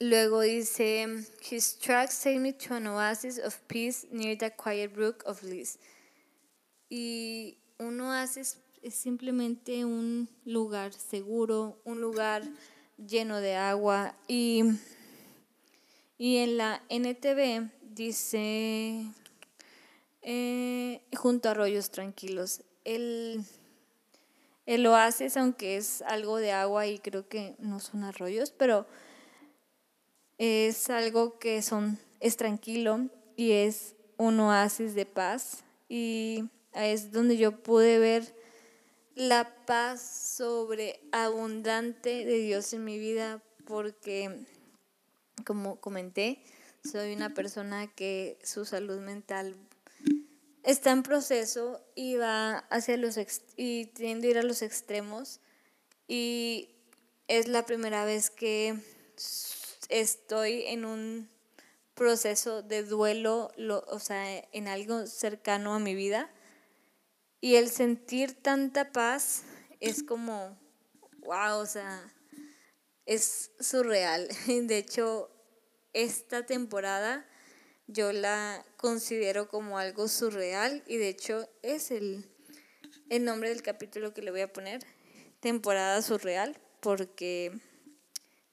[0.00, 1.06] luego dice,
[1.48, 5.78] His tracks take me to an oasis of peace near the quiet brook of Liz.
[6.88, 12.42] Y un oasis es simplemente un lugar seguro, un lugar
[13.06, 14.14] lleno de agua.
[14.28, 14.62] Y,
[16.18, 19.06] y en la NTV dice,
[20.22, 22.62] eh, junto a arroyos tranquilos.
[22.84, 23.44] El,
[24.66, 28.86] el oasis, aunque es algo de agua y creo que no son arroyos, pero
[30.38, 35.64] es algo que son, es tranquilo y es un oasis de paz.
[35.88, 38.41] Y es donde yo pude ver
[39.14, 40.00] la paz
[40.36, 44.46] sobreabundante de Dios en mi vida porque,
[45.44, 46.42] como comenté,
[46.84, 49.56] soy una persona que su salud mental
[50.62, 53.18] está en proceso y va hacia los
[53.56, 55.40] y tiende a ir a los extremos
[56.08, 56.70] y
[57.28, 58.76] es la primera vez que
[59.88, 61.28] estoy en un
[61.94, 63.52] proceso de duelo,
[63.88, 66.30] o sea, en algo cercano a mi vida.
[67.42, 69.42] Y el sentir tanta paz
[69.80, 70.56] es como,
[71.18, 72.00] wow, o sea,
[73.04, 74.28] es surreal.
[74.46, 75.28] De hecho,
[75.92, 77.28] esta temporada
[77.88, 82.24] yo la considero como algo surreal y de hecho es el,
[83.10, 84.80] el nombre del capítulo que le voy a poner,
[85.40, 87.52] temporada surreal, porque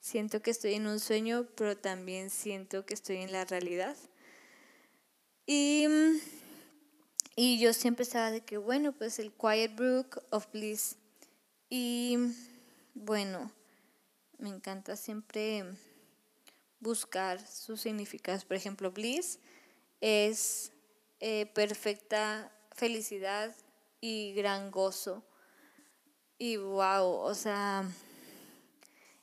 [0.00, 3.96] siento que estoy en un sueño, pero también siento que estoy en la realidad.
[5.46, 5.86] Y,
[7.42, 10.96] y yo siempre estaba de que, bueno, pues el Quiet Brook of Bliss.
[11.70, 12.18] Y
[12.92, 13.50] bueno,
[14.36, 15.64] me encanta siempre
[16.80, 18.44] buscar sus significados.
[18.44, 19.38] Por ejemplo, bliss
[20.02, 20.70] es
[21.20, 23.56] eh, perfecta felicidad
[24.02, 25.24] y gran gozo.
[26.36, 27.90] Y wow, o sea,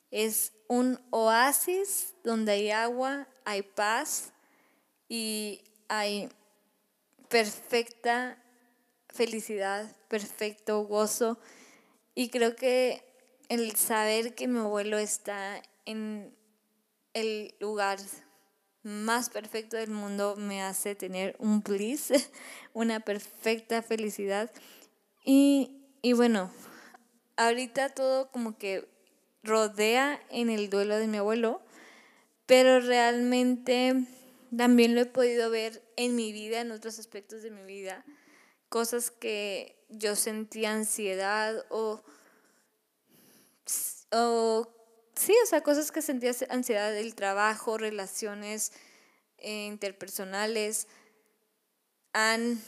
[0.09, 4.33] es un oasis donde hay agua, hay paz
[5.07, 6.31] y hay
[7.29, 8.37] perfecta
[9.09, 11.39] felicidad, perfecto gozo.
[12.15, 13.03] Y creo que
[13.49, 16.35] el saber que mi abuelo está en
[17.13, 17.99] el lugar
[18.83, 22.13] más perfecto del mundo me hace tener un bliss,
[22.73, 24.51] una perfecta felicidad.
[25.25, 26.51] Y, y bueno,
[27.35, 28.87] ahorita todo como que
[29.43, 31.61] rodea en el duelo de mi abuelo,
[32.45, 34.05] pero realmente
[34.55, 38.05] también lo he podido ver en mi vida, en otros aspectos de mi vida,
[38.69, 42.01] cosas que yo sentía ansiedad o,
[44.11, 44.67] o
[45.15, 48.71] sí, o sea, cosas que sentía ansiedad del trabajo, relaciones
[49.39, 50.87] eh, interpersonales,
[52.13, 52.61] han,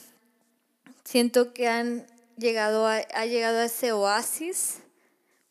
[1.03, 2.05] siento que han
[2.37, 4.79] llegado a, ha llegado a ese oasis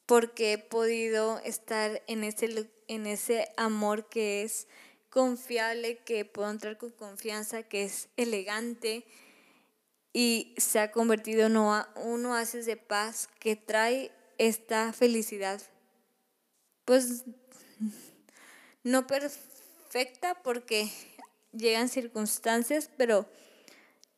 [0.07, 4.67] porque he podido estar en ese, en ese amor que es
[5.19, 9.05] confiable, que puedo entrar con confianza, que es elegante
[10.13, 15.61] y se ha convertido en un oasis de paz que trae esta felicidad
[16.85, 17.25] pues
[18.85, 20.89] no perfecta porque
[21.53, 23.29] llegan circunstancias, pero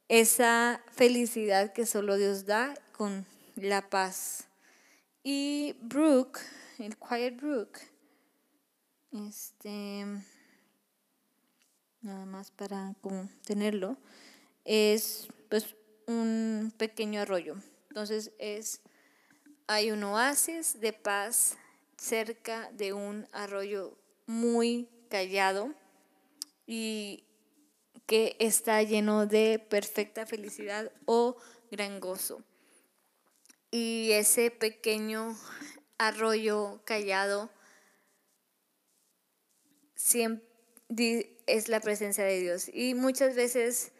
[0.09, 3.25] esa felicidad que solo Dios da con
[3.57, 4.49] la paz.
[5.23, 6.41] Y Brooke,
[6.79, 7.79] el Quiet Brook,
[9.13, 10.05] este,
[12.03, 13.97] nada más para como tenerlo,
[14.65, 15.75] es pues
[16.07, 17.57] un pequeño arroyo.
[17.89, 18.81] Entonces es,
[19.67, 21.57] hay un oasis de paz
[21.97, 25.75] cerca de un arroyo muy callado
[26.67, 27.25] y
[28.07, 31.37] que está lleno de perfecta felicidad o
[31.71, 32.43] gran gozo.
[33.71, 35.37] Y ese pequeño
[35.99, 37.51] arroyo callado
[39.95, 40.50] siempre
[41.47, 42.71] es la presencia de Dios.
[42.73, 43.93] Y muchas veces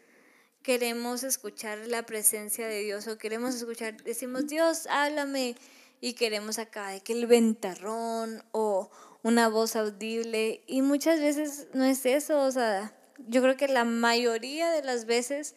[0.63, 5.55] queremos escuchar la presencia de Dios o queremos escuchar, decimos, Dios, háblame
[5.99, 8.91] y queremos acá de que el ventarrón o
[9.23, 12.95] una voz audible y muchas veces no es eso, o sea,
[13.27, 15.55] yo creo que la mayoría de las veces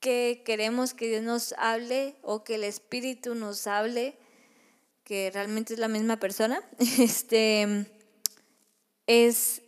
[0.00, 4.16] que queremos que Dios nos hable o que el Espíritu nos hable,
[5.02, 6.62] que realmente es la misma persona,
[6.98, 7.86] este,
[9.06, 9.62] es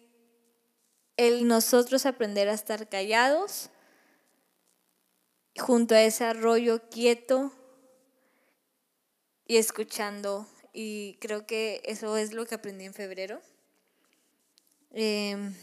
[1.16, 3.70] el nosotros aprender a estar callados
[5.58, 7.52] junto a ese arroyo quieto
[9.46, 10.46] y escuchando.
[10.72, 13.40] Y creo que eso es lo que aprendí en febrero.
[14.90, 15.54] Em,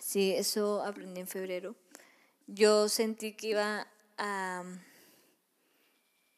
[0.00, 1.76] sí, eso aprendí en febrero.
[2.46, 3.86] Yo sentí que iba
[4.18, 4.64] a...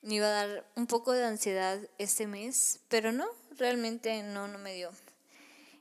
[0.02, 4.58] me iba a dar un poco de ansiedad este mes, pero no, realmente no, no
[4.58, 4.90] me dio.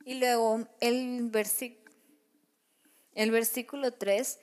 [0.08, 1.30] Y luego el,
[3.14, 4.40] el versículo 3,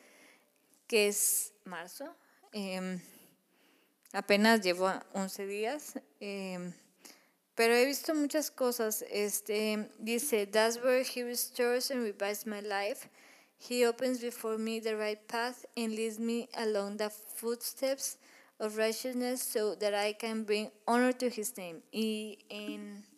[0.87, 2.15] que es marzo,
[2.53, 3.01] eh,
[4.13, 6.71] apenas llevo 11 días, eh,
[7.55, 9.07] pero he visto muchas cosas.
[9.09, 13.09] Este, dice, That's where he restores and revives my life.
[13.57, 18.19] He opens before me the right path and leads me along the footsteps
[18.61, 21.83] of righteousness so that I can bring honor to his name.
[21.91, 23.14] Y en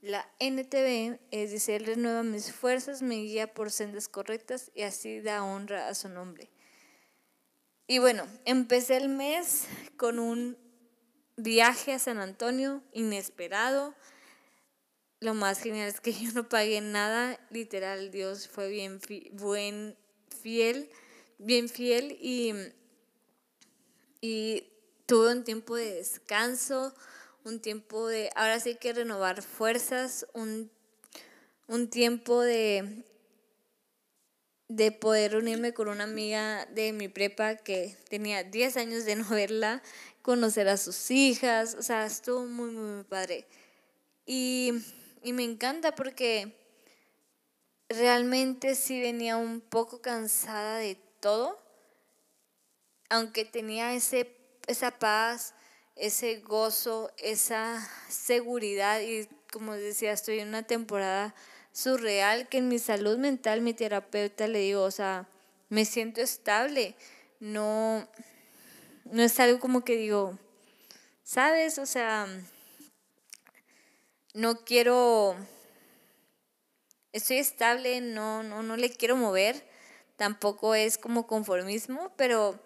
[0.00, 5.42] la NTV es, dice, renueva mis fuerzas, me guía por sendas correctas y así da
[5.42, 6.50] honra a su nombre.
[7.86, 10.56] Y bueno, empecé el mes con un
[11.36, 13.94] viaje a San Antonio inesperado.
[15.20, 19.00] Lo más genial es que yo no pagué nada, literal, Dios fue bien
[19.32, 19.96] buen,
[20.42, 20.90] fiel,
[21.38, 22.54] bien fiel y,
[24.20, 24.64] y
[25.06, 26.94] tuve un tiempo de descanso,
[27.48, 30.70] un tiempo de, ahora sí que renovar fuerzas, un,
[31.66, 33.04] un tiempo de,
[34.68, 39.28] de poder unirme con una amiga de mi prepa que tenía 10 años de no
[39.30, 39.82] verla,
[40.22, 43.46] conocer a sus hijas, o sea, estuvo muy, muy, muy padre.
[44.26, 44.72] Y,
[45.22, 46.54] y me encanta porque
[47.88, 51.58] realmente sí venía un poco cansada de todo,
[53.08, 55.54] aunque tenía ese, esa paz,
[55.98, 61.34] ese gozo, esa seguridad y como decía, estoy en una temporada
[61.72, 65.28] surreal que en mi salud mental mi terapeuta le digo, o sea,
[65.68, 66.94] me siento estable,
[67.40, 68.08] no,
[69.04, 70.38] no es algo como que digo,
[71.22, 71.78] ¿sabes?
[71.78, 72.26] O sea,
[74.34, 75.36] no quiero,
[77.12, 79.66] estoy estable, no, no, no le quiero mover,
[80.16, 82.58] tampoco es como conformismo, pero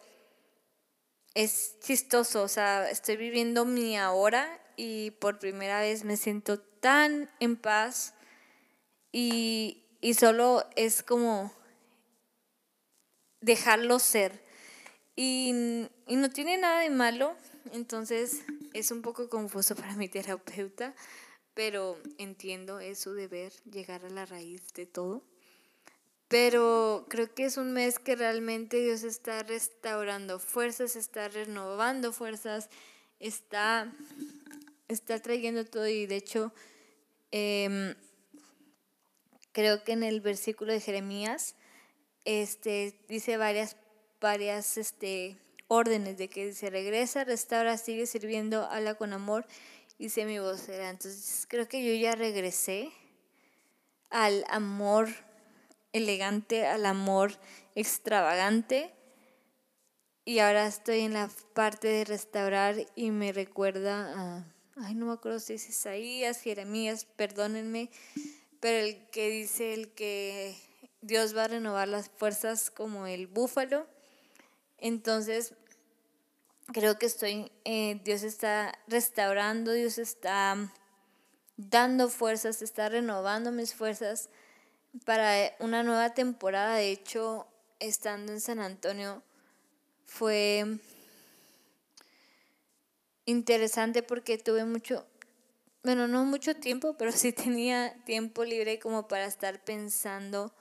[1.34, 7.30] es chistoso, o sea, estoy viviendo mi ahora y por primera vez me siento tan
[7.40, 8.14] en paz
[9.12, 11.52] y, y solo es como
[13.40, 14.42] dejarlo ser.
[15.14, 17.36] Y, y no tiene nada de malo,
[17.72, 18.42] entonces
[18.72, 20.94] es un poco confuso para mi terapeuta,
[21.54, 25.22] pero entiendo, es su deber llegar a la raíz de todo.
[26.32, 32.70] Pero creo que es un mes que realmente Dios está restaurando fuerzas, está renovando fuerzas,
[33.20, 33.92] está,
[34.88, 36.50] está trayendo todo y de hecho
[37.32, 37.94] em,
[39.52, 41.54] creo que en el versículo de Jeremías
[42.24, 43.76] este, dice varias
[44.18, 45.36] varias este,
[45.68, 49.44] órdenes de que se regresa, restaura, sigue sirviendo, habla con amor
[49.98, 50.88] y sé mi vocera.
[50.88, 52.90] Entonces creo que yo ya regresé
[54.08, 55.10] al amor
[55.92, 57.32] elegante, al amor
[57.74, 58.92] extravagante.
[60.24, 64.44] Y ahora estoy en la parte de restaurar y me recuerda a,
[64.76, 67.90] ay, no me acuerdo si es Isaías, Jeremías, perdónenme,
[68.60, 70.56] pero el que dice el que
[71.00, 73.86] Dios va a renovar las fuerzas como el búfalo
[74.82, 75.54] entonces,
[76.72, 80.56] creo que estoy, eh, Dios está restaurando, Dios está
[81.56, 84.28] dando fuerzas, está renovando mis fuerzas
[85.04, 86.76] para una nueva temporada.
[86.76, 87.46] De hecho,
[87.80, 89.22] estando en San Antonio
[90.06, 90.78] fue
[93.24, 95.06] interesante porque tuve mucho,
[95.82, 100.52] bueno, no mucho tiempo, pero sí tenía tiempo libre como para estar pensando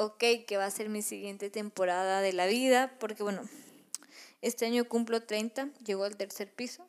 [0.00, 3.42] ok, que va a ser mi siguiente temporada de la vida, porque bueno,
[4.40, 6.86] este año cumplo 30, llego al tercer piso.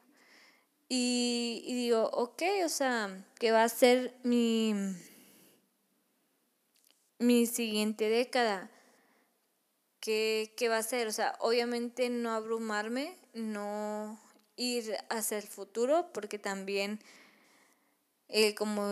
[0.88, 4.76] Y, digo, ok, o sea, que va a ser mi,
[7.22, 8.70] mi siguiente década.
[10.00, 11.08] ¿Qué, ¿Qué va a ser?
[11.08, 14.20] O sea, obviamente no abrumarme, no
[14.56, 17.00] ir hacia el futuro, porque también,
[18.28, 18.92] eh, como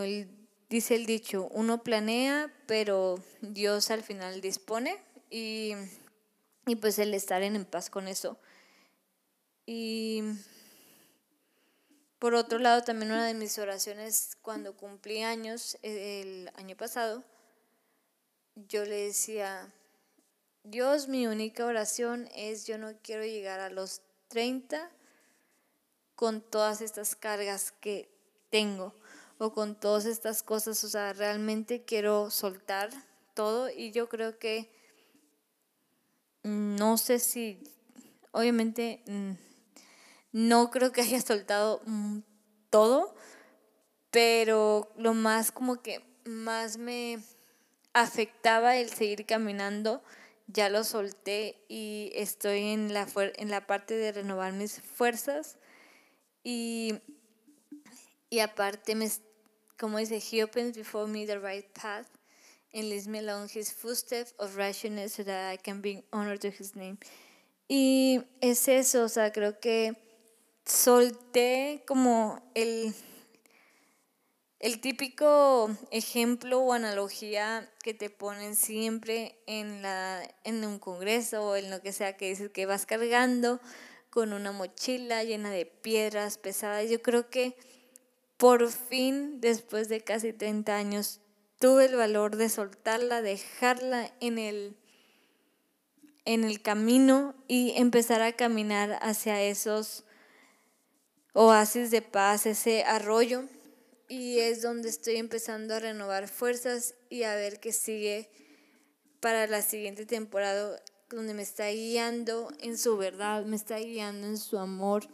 [0.68, 4.96] dice el dicho, uno planea, pero Dios al final dispone
[5.28, 5.74] y,
[6.80, 8.38] pues el estar en paz con eso.
[9.66, 10.22] Y
[12.20, 17.24] por otro lado, también una de mis oraciones cuando cumplí años el año pasado,
[18.68, 19.72] yo le decía,
[20.64, 24.90] Dios, mi única oración es yo no quiero llegar a los 30
[26.14, 28.10] con todas estas cargas que
[28.50, 28.94] tengo
[29.38, 32.90] o con todas estas cosas, o sea, realmente quiero soltar
[33.34, 34.70] todo y yo creo que
[36.42, 37.62] no sé si,
[38.32, 39.32] obviamente, mm,
[40.32, 42.18] no creo que haya soltado mm,
[42.68, 43.14] todo,
[44.10, 47.22] pero lo más como que más me
[47.92, 50.02] afectaba el seguir caminando,
[50.46, 55.58] ya lo solté y estoy en la, en la parte de renovar mis fuerzas
[56.42, 57.00] y,
[58.30, 59.08] y aparte me,
[59.78, 62.06] como dice, He opens before me the right path
[62.72, 66.48] and leads me along his footsteps of righteousness so that I can bring honor to
[66.48, 66.98] his name.
[67.68, 69.96] Y es eso, o sea, creo que
[70.64, 72.94] solté como el,
[74.60, 81.56] el típico ejemplo o analogía que te ponen siempre en, la, en un congreso o
[81.56, 83.58] en lo que sea que dices que vas cargando
[84.10, 86.90] con una mochila llena de piedras pesadas.
[86.90, 87.56] Yo creo que
[88.36, 91.20] por fin, después de casi 30 años,
[91.58, 94.76] tuve el valor de soltarla, dejarla en el,
[96.24, 100.04] en el camino y empezar a caminar hacia esos
[101.32, 103.44] oasis de paz, ese arroyo.
[104.10, 108.28] Y es donde estoy empezando a renovar fuerzas y a ver qué sigue
[109.20, 114.36] para la siguiente temporada, donde me está guiando en su verdad, me está guiando en
[114.36, 115.06] su amor.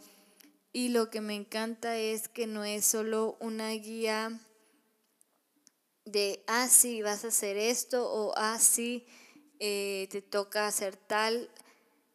[0.73, 4.41] Y lo que me encanta es que no es solo una guía
[6.05, 9.05] de, ah, sí, vas a hacer esto o, ah, sí,
[9.59, 11.51] eh, te toca hacer tal.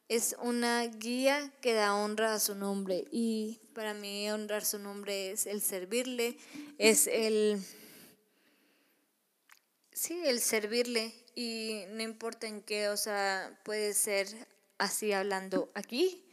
[0.09, 3.05] Es una guía que da honra a su nombre.
[3.11, 6.37] Y para mí honrar su nombre es el servirle,
[6.79, 7.63] es el,
[9.93, 11.15] sí, el servirle.
[11.35, 14.29] Y no importa en qué, o sea, puede ser
[14.79, 16.25] así hablando aquí,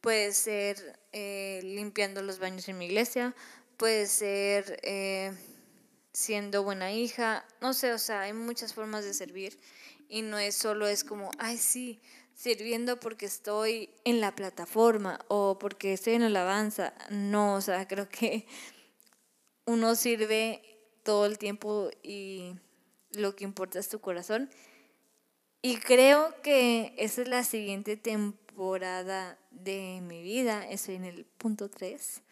[0.00, 3.34] puede ser eh, limpiando los baños en mi iglesia,
[3.76, 5.32] puede ser eh,
[6.12, 9.58] siendo buena hija, no sé, o sea, hay muchas formas de servir
[10.08, 12.00] y no es solo es como, ay sí,
[12.38, 18.08] sirviendo porque estoy en la plataforma o porque estoy en alabanza, no, o sea, creo
[18.08, 18.46] que
[19.66, 20.62] uno sirve
[21.02, 22.54] todo el tiempo y
[23.10, 24.50] lo que importa es tu corazón.
[25.62, 30.64] Y creo que esa es la siguiente temporada de mi vida.
[30.70, 32.22] Estoy en el punto 3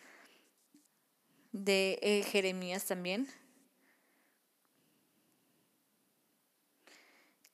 [1.50, 3.26] de eh, Jeremías también.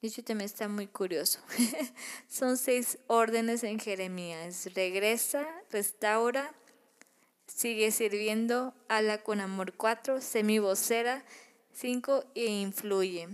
[0.03, 1.39] Dicho también está muy curioso.
[2.29, 4.69] Son seis órdenes en Jeremías.
[4.75, 6.53] Regresa, restaura,
[7.47, 11.25] sigue sirviendo, ala con amor cuatro, semivocera,
[11.73, 13.29] cinco e influye.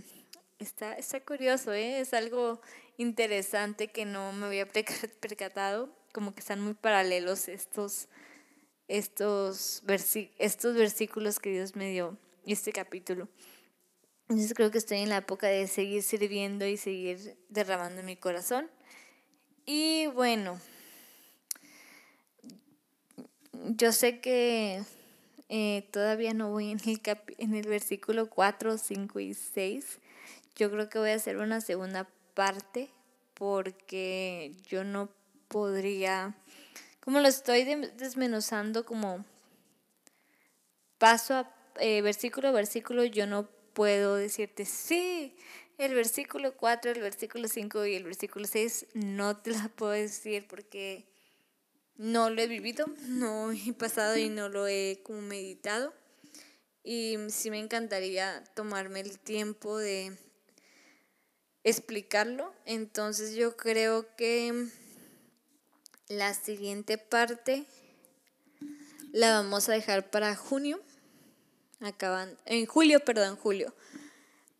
[0.59, 2.01] Está, está curioso, ¿eh?
[2.01, 2.61] es algo
[2.97, 8.09] interesante que no me había percatado, como que están muy paralelos estos,
[8.87, 9.81] estos,
[10.37, 12.15] estos versículos que Dios me dio,
[12.45, 13.27] este capítulo.
[14.29, 18.69] Entonces creo que estoy en la época de seguir sirviendo y seguir derramando mi corazón.
[19.65, 20.61] Y bueno,
[23.53, 24.83] yo sé que
[25.49, 27.01] eh, todavía no voy en el,
[27.39, 29.97] en el versículo 4, 5 y 6.
[30.55, 32.91] Yo creo que voy a hacer una segunda parte
[33.33, 35.09] porque yo no
[35.47, 36.35] podría,
[36.99, 39.25] como lo estoy desmenuzando como
[40.99, 45.35] paso a eh, versículo a versículo, yo no puedo decirte, sí,
[45.77, 50.45] el versículo 4, el versículo 5 y el versículo 6 no te la puedo decir
[50.47, 51.05] porque
[51.95, 55.93] no lo he vivido, no he pasado y no lo he como meditado.
[56.83, 60.17] Y sí me encantaría tomarme el tiempo de
[61.63, 62.53] explicarlo.
[62.65, 64.67] Entonces yo creo que
[66.07, 67.65] la siguiente parte
[69.11, 70.81] la vamos a dejar para junio
[71.81, 73.73] acaban, en julio, perdón, julio,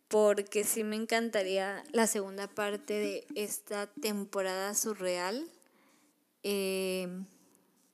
[0.08, 5.48] porque sí me encantaría la segunda parte de esta temporada surreal,
[6.42, 7.08] eh,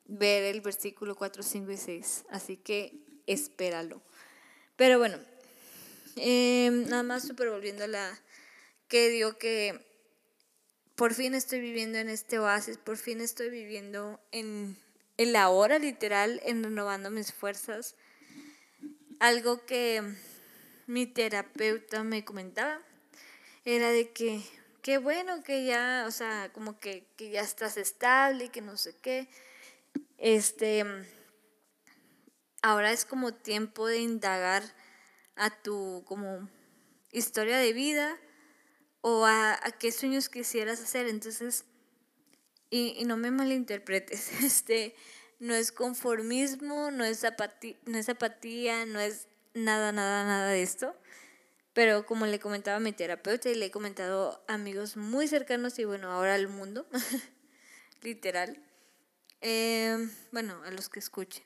[0.07, 2.95] ver el versículo 4, 5 y 6, así que
[3.27, 4.01] espéralo.
[4.77, 5.19] Pero bueno,
[6.17, 8.19] eh, nada más super volviendo a la
[8.89, 9.85] que digo que
[10.95, 14.77] por fin estoy viviendo en este oasis, por fin estoy viviendo en,
[15.19, 17.97] en la hora literal, en renovando mis fuerzas
[19.21, 20.03] algo que
[20.87, 22.81] mi terapeuta me comentaba
[23.65, 24.43] era de que
[24.83, 28.95] qué bueno que ya, o sea, como que, que ya estás estable que no sé
[29.03, 29.29] qué.
[30.19, 30.85] Este,
[32.63, 34.63] ahora es como tiempo de indagar
[35.35, 36.49] a tu como
[37.11, 38.17] historia de vida
[39.01, 41.09] o a, a qué sueños quisieras hacer.
[41.09, 41.65] Entonces,
[42.71, 44.95] y, y no me malinterpretes, este,
[45.39, 48.09] no es conformismo, no es, apatía, no es
[48.87, 50.95] no es nada, nada, nada de esto.
[51.73, 55.79] Pero como le comentaba a mi terapeuta y le he comentado a amigos muy cercanos
[55.79, 56.87] y bueno, ahora al mundo,
[58.03, 58.59] literal,
[59.43, 61.45] em, bueno, a los que escuchen.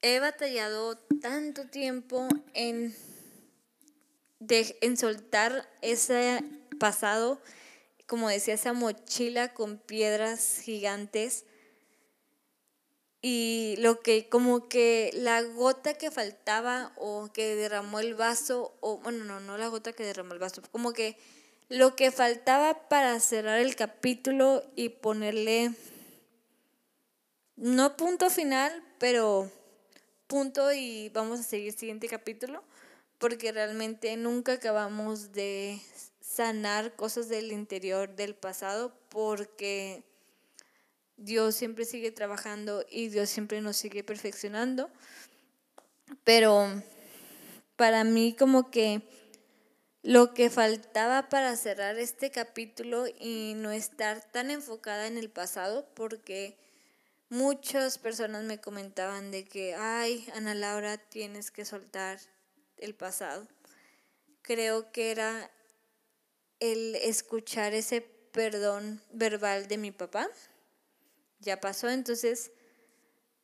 [0.00, 2.94] He batallado tanto tiempo en,
[4.38, 6.42] de, en soltar ese
[6.78, 7.42] pasado,
[8.06, 11.44] como decía, esa mochila con piedras gigantes
[13.26, 18.98] y lo que como que la gota que faltaba o que derramó el vaso o
[18.98, 21.16] bueno no no la gota que derramó el vaso como que
[21.70, 25.72] lo que faltaba para cerrar el capítulo y ponerle
[27.56, 29.50] no punto final pero
[30.26, 32.62] punto y vamos a seguir siguiente capítulo
[33.16, 35.80] porque realmente nunca acabamos de
[36.20, 40.04] sanar cosas del interior del pasado porque
[41.16, 44.90] Dios siempre sigue trabajando y Dios siempre nos sigue perfeccionando.
[46.24, 46.82] Pero
[47.76, 49.02] para mí como que
[50.02, 55.88] lo que faltaba para cerrar este capítulo y no estar tan enfocada en el pasado,
[55.94, 56.58] porque
[57.30, 62.20] muchas personas me comentaban de que, ay, Ana Laura, tienes que soltar
[62.76, 63.48] el pasado.
[64.42, 65.50] Creo que era
[66.60, 70.28] el escuchar ese perdón verbal de mi papá.
[71.44, 72.50] Ya pasó, entonces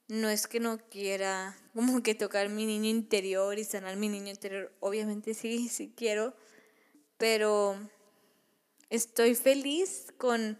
[0.08, 4.30] no es que no quiera como que tocar mi niño interior y sanar mi niño
[4.30, 4.72] interior.
[4.80, 6.34] Obviamente sí, sí quiero
[7.20, 7.76] pero
[8.88, 10.56] estoy feliz con,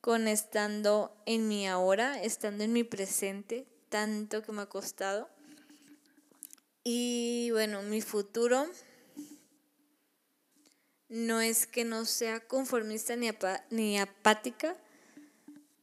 [0.00, 5.28] con estando en mi ahora, estando en mi presente, tanto que me ha costado.
[6.82, 8.66] Y bueno, mi futuro
[11.08, 13.30] no es que no sea conformista ni,
[13.70, 14.76] ni apática,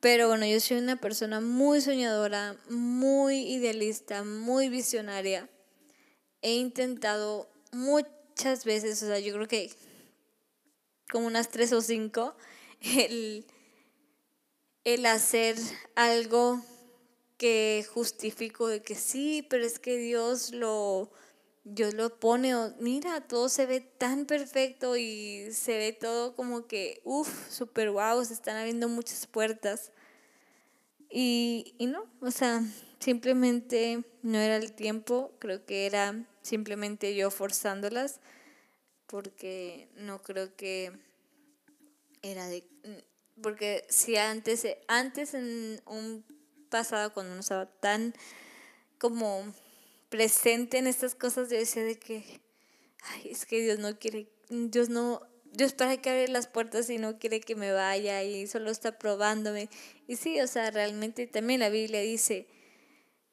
[0.06, 5.50] pero bueno, yo soy una persona muy soñadora, muy idealista, muy visionaria.
[6.44, 9.72] He intentado muchas veces, o sea, yo creo que
[11.10, 12.36] como unas tres o cinco,
[12.82, 13.48] el,
[14.84, 15.56] el hacer
[15.96, 16.64] algo
[17.38, 21.10] que justifico de que sí, pero es que Dios lo,
[21.64, 27.02] Dios lo pone, mira, todo se ve tan perfecto y se ve todo como que,
[27.06, 29.92] uff, súper guau, se están abriendo muchas puertas.
[31.18, 32.62] Y, y no, o sea,
[33.00, 38.20] simplemente no era el tiempo, creo que era simplemente yo forzándolas
[39.08, 40.92] porque no creo que
[42.22, 42.68] era de
[43.42, 46.26] porque si antes antes en un
[46.70, 48.14] pasado cuando no estaba tan
[48.98, 49.54] como
[50.10, 52.42] presente en estas cosas yo decía de que
[53.04, 55.22] ay es que Dios no quiere Dios no
[55.56, 58.98] Dios para que abre las puertas y no quiere que me vaya y solo está
[58.98, 59.70] probándome.
[60.08, 62.48] Y sí o sea realmente también la Biblia dice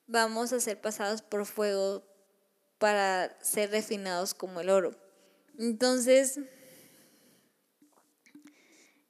[0.06, 2.04] vamos a ser pasados por fuego
[2.78, 5.02] para ser refinados como el oro
[5.58, 6.40] entonces,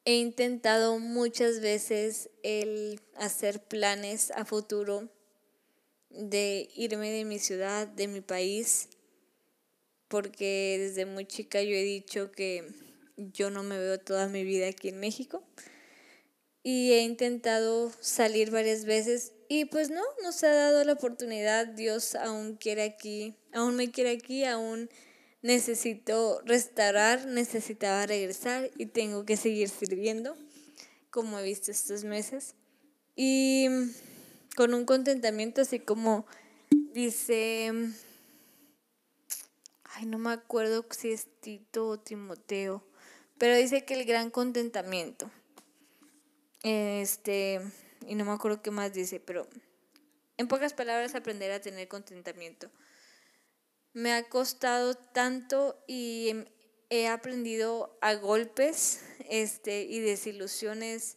[0.05, 5.09] he intentado muchas veces el hacer planes a futuro
[6.11, 8.89] de irme de mi ciudad, de mi país,
[10.09, 12.67] porque desde muy chica yo he dicho que
[13.33, 15.43] yo no me veo toda mi vida aquí en México
[16.63, 21.67] y he intentado salir varias veces y pues no, no se ha dado la oportunidad,
[21.67, 24.89] Dios aún quiere aquí, aún me quiere aquí, aún
[25.43, 30.37] necesito restaurar, necesitaba regresar y tengo que seguir sirviendo,
[31.11, 32.55] como he visto estos meses.
[33.15, 33.67] Y
[34.57, 36.25] con un contentamiento así como
[36.95, 37.73] dice,
[39.85, 42.85] ay, no me acuerdo si es Tito o Timoteo,
[43.43, 45.29] pero dice que el gran contentamiento.
[46.63, 47.61] Este,
[48.07, 49.49] y no me acuerdo qué más dice, pero
[50.37, 52.71] en pocas palabras aprender a tener contentamiento
[53.95, 56.45] me ha costado tanto y
[56.89, 61.17] he aprendido a golpes este, y desilusiones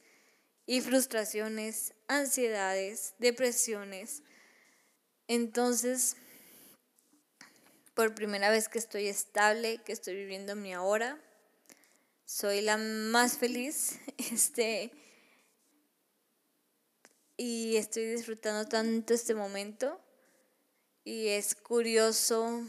[0.66, 4.24] y frustraciones, ansiedades, depresiones.
[5.28, 6.18] Entonces,
[7.94, 11.22] por primera vez que estoy estable, que estoy viviendo mi ahora,
[12.26, 14.92] soy la más feliz, este,
[17.38, 20.02] y estoy disfrutando tanto este momento
[21.04, 22.64] y es curioso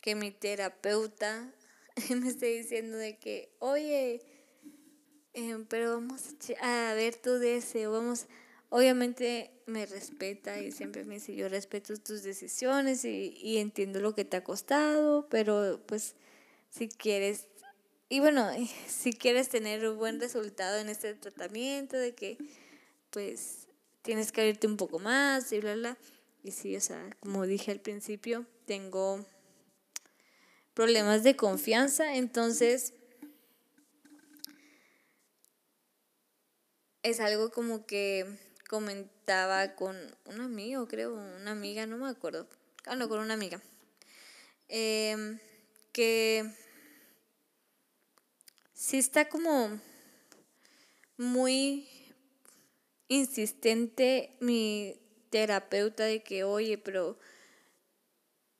[0.00, 1.52] que mi terapeuta
[2.10, 4.22] me esté diciendo de que, oye,
[5.34, 6.22] em, pero vamos
[6.62, 8.26] a ver tu deseo, vamos,
[8.70, 14.14] obviamente me respeta y siempre me dice, yo respeto tus decisiones y, y entiendo lo
[14.14, 16.14] que te ha costado, pero pues
[16.70, 17.46] si quieres,
[18.08, 18.48] y bueno,
[18.88, 22.38] si quieres tener un buen resultado en este tratamiento, de que
[23.10, 23.66] pues
[24.02, 25.96] tienes que abrirte un poco más y bla, bla.
[26.42, 29.24] Y sí, o sea, como dije al principio, tengo
[30.74, 32.92] problemas de confianza, entonces
[37.02, 38.26] es algo como que
[38.68, 42.48] comentaba con un amigo, creo, una amiga, no me acuerdo,
[42.84, 43.62] ah, no, con una amiga,
[44.68, 45.38] em,
[45.96, 46.44] que
[48.74, 49.80] sí está como
[51.16, 51.88] muy
[53.08, 57.18] insistente mi terapeuta de que, oye, pero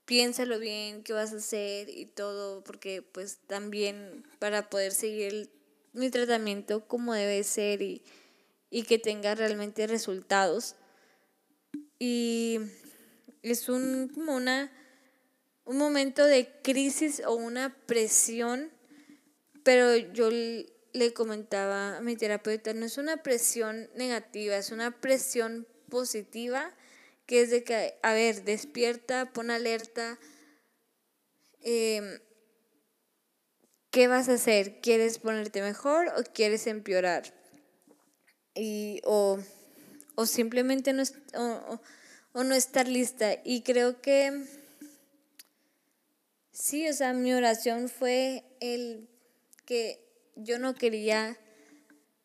[0.06, 5.50] piénsalo bien, qué vas a hacer y todo, porque pues también para poder seguir
[5.92, 8.02] mi tratamiento como debe ser y,
[8.70, 10.74] y que tenga realmente resultados.
[11.98, 12.60] Y
[13.42, 14.72] es un, como una,
[15.66, 18.70] un momento de crisis o una presión,
[19.64, 25.66] pero yo le comentaba a mi terapeuta, no es una presión negativa, es una presión
[25.90, 26.72] positiva,
[27.26, 30.20] que es de que, a ver, despierta, pon alerta,
[31.62, 32.20] em,
[33.90, 34.80] ¿qué vas a hacer?
[34.80, 37.34] ¿Quieres ponerte mejor o quieres empeorar?
[38.54, 39.40] Y, o,
[40.26, 41.02] simplemente no,
[42.32, 43.34] o no estar lista.
[43.44, 44.46] Y creo que
[46.58, 49.08] sí, o sea, mi oración fue el
[49.66, 50.00] que
[50.36, 51.38] yo no quería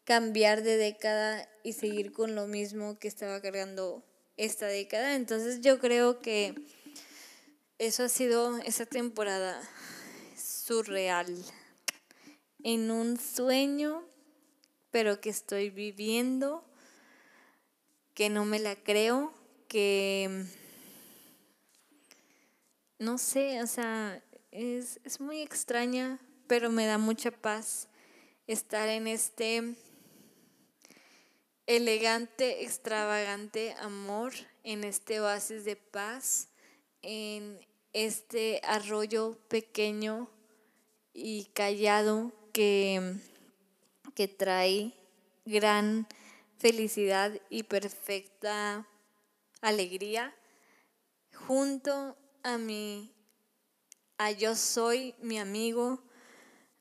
[0.06, 4.04] cambiar de década y seguir con lo mismo que estaba cargando
[4.38, 5.16] esta década.
[5.16, 6.56] Entonces yo creo que
[7.78, 9.62] eso ha sido esa temporada
[10.36, 11.36] surreal.
[12.64, 14.04] En un sueño,
[14.92, 16.64] pero que estoy viviendo,
[18.14, 19.34] que no me la creo,
[19.68, 20.46] que
[23.02, 27.88] no sé, o sea, es, es muy extraña, pero me da mucha paz
[28.46, 29.74] estar en este
[31.66, 34.34] elegante, extravagante amor,
[34.64, 36.50] en este oasis de paz,
[37.02, 37.60] en
[37.92, 40.30] este arroyo pequeño
[41.12, 43.16] y callado que,
[44.14, 44.94] que trae
[45.46, 46.08] gran
[46.60, 48.88] felicidad y perfecta
[49.60, 50.36] alegría
[51.34, 53.12] junto a mi
[54.18, 56.00] a yo soy mi amigo,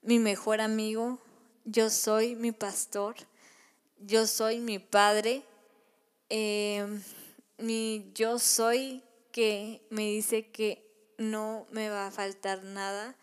[0.02, 1.18] mi mejor amigo,
[1.64, 3.16] yo soy mi pastor,
[3.98, 5.42] yo soy mi padre,
[6.28, 7.02] em,
[7.58, 9.02] mi yo soy
[9.32, 10.86] que me dice que
[11.16, 13.16] no me va a faltar nada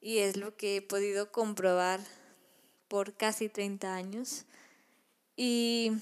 [0.00, 2.00] y es lo que he podido comprobar
[2.88, 4.44] por casi 30 años.
[5.36, 5.92] Y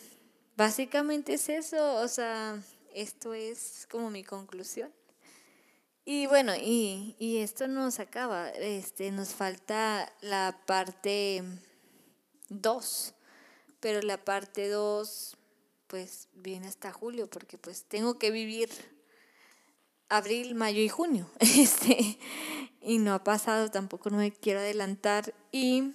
[0.56, 2.62] básicamente es eso, o sea,
[2.94, 4.90] esto es como mi conclusión.
[6.04, 11.42] Y bueno, y, y esto nos acaba, este, nos falta la parte
[12.48, 13.14] 2,
[13.80, 15.36] pero la parte 2
[15.86, 18.70] pues viene hasta julio porque pues tengo que vivir
[20.08, 21.30] abril, mayo y junio.
[21.40, 22.18] Este,
[22.80, 25.92] y no ha pasado, tampoco no me quiero adelantar y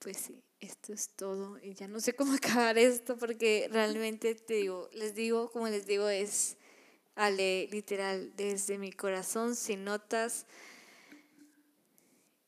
[0.00, 4.54] pues sí, esto es todo y ya no sé cómo acabar esto porque realmente te
[4.54, 6.56] digo, les digo, como les digo, es
[7.20, 10.46] Ale, literal, desde mi corazón, sin notas.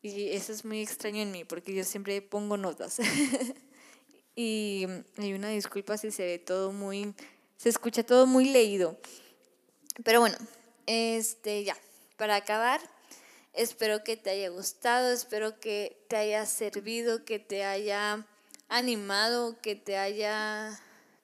[0.01, 2.99] Y eso es muy extraño en mí porque yo siempre pongo notas.
[4.37, 4.87] y
[5.19, 7.15] hay una disculpa si se ve todo muy,
[7.57, 8.99] se escucha todo muy leído.
[10.05, 10.37] Pero bueno,
[10.87, 11.77] este ya,
[12.17, 12.81] para acabar,
[13.53, 18.27] Espero que te haya gustado, espero que te haya servido, que te haya
[18.69, 20.81] animado, que te haya,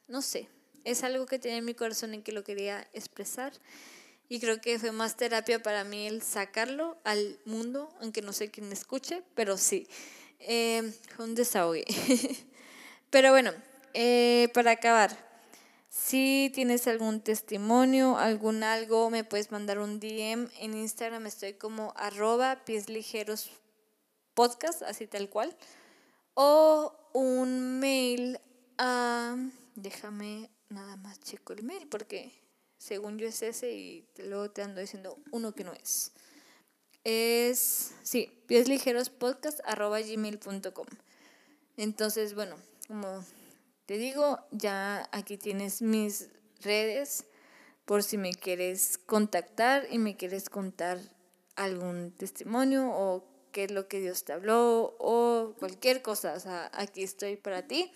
[0.09, 0.51] no sé,
[0.85, 3.53] es algo que tenía en mi corazón y que lo quería expresar.
[4.29, 8.51] Y creo que fue más terapia para mí el sacarlo al mundo, aunque no sé
[8.51, 9.89] quién escuche, pero sí,
[10.41, 11.85] eh, un desahogue.
[13.11, 13.53] pero bueno,
[13.95, 15.17] eh, para acabar,
[15.89, 20.49] si tienes algún testimonio, algún algo, me puedes mandar un DM.
[20.61, 23.51] En Instagram estoy como arroba pies ligeros
[24.35, 25.57] podcast, así tal cual.
[26.35, 28.39] O un mail
[28.77, 29.37] a...
[29.75, 32.33] Déjame nada más checo el mail porque
[32.79, 36.13] según yo es ese y luego te ando diciendo uno que no es.
[37.05, 40.87] Es, sí, pies ligeros podcast arroba gmail.com.
[41.77, 42.57] Entonces, bueno,
[42.87, 43.25] como
[43.87, 46.29] te digo, ya aquí tienes mis
[46.61, 47.25] redes
[47.85, 51.01] por si me quieres contactar y me quieres contar
[51.57, 56.35] algún testimonio o qué es lo que Dios te habló o cualquier cosa.
[56.35, 57.91] O sea, aquí estoy para ti.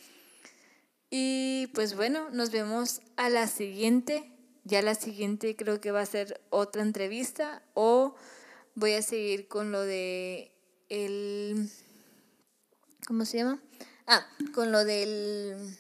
[1.15, 4.33] Y pues bueno, nos vemos a la siguiente.
[4.65, 8.15] Ya la siguiente creo que va a ser otra entrevista o
[8.75, 10.51] voy a seguir con lo de
[10.89, 11.69] el...
[13.07, 13.61] ¿Cómo se llama?
[14.07, 15.77] Ah, con lo del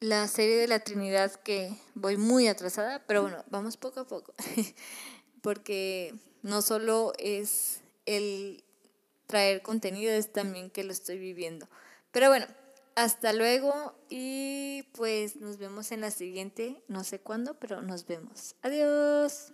[0.00, 4.34] la serie de la Trinidad que voy muy atrasada, pero bueno, vamos poco a poco,
[5.42, 8.64] porque no solo es el
[9.26, 11.66] traer contenido, es también que lo estoy viviendo.
[12.12, 12.46] Pero bueno,
[12.96, 18.56] hasta luego y pues nos vemos en la siguiente, no sé cuándo, pero nos vemos.
[18.62, 19.52] Adiós.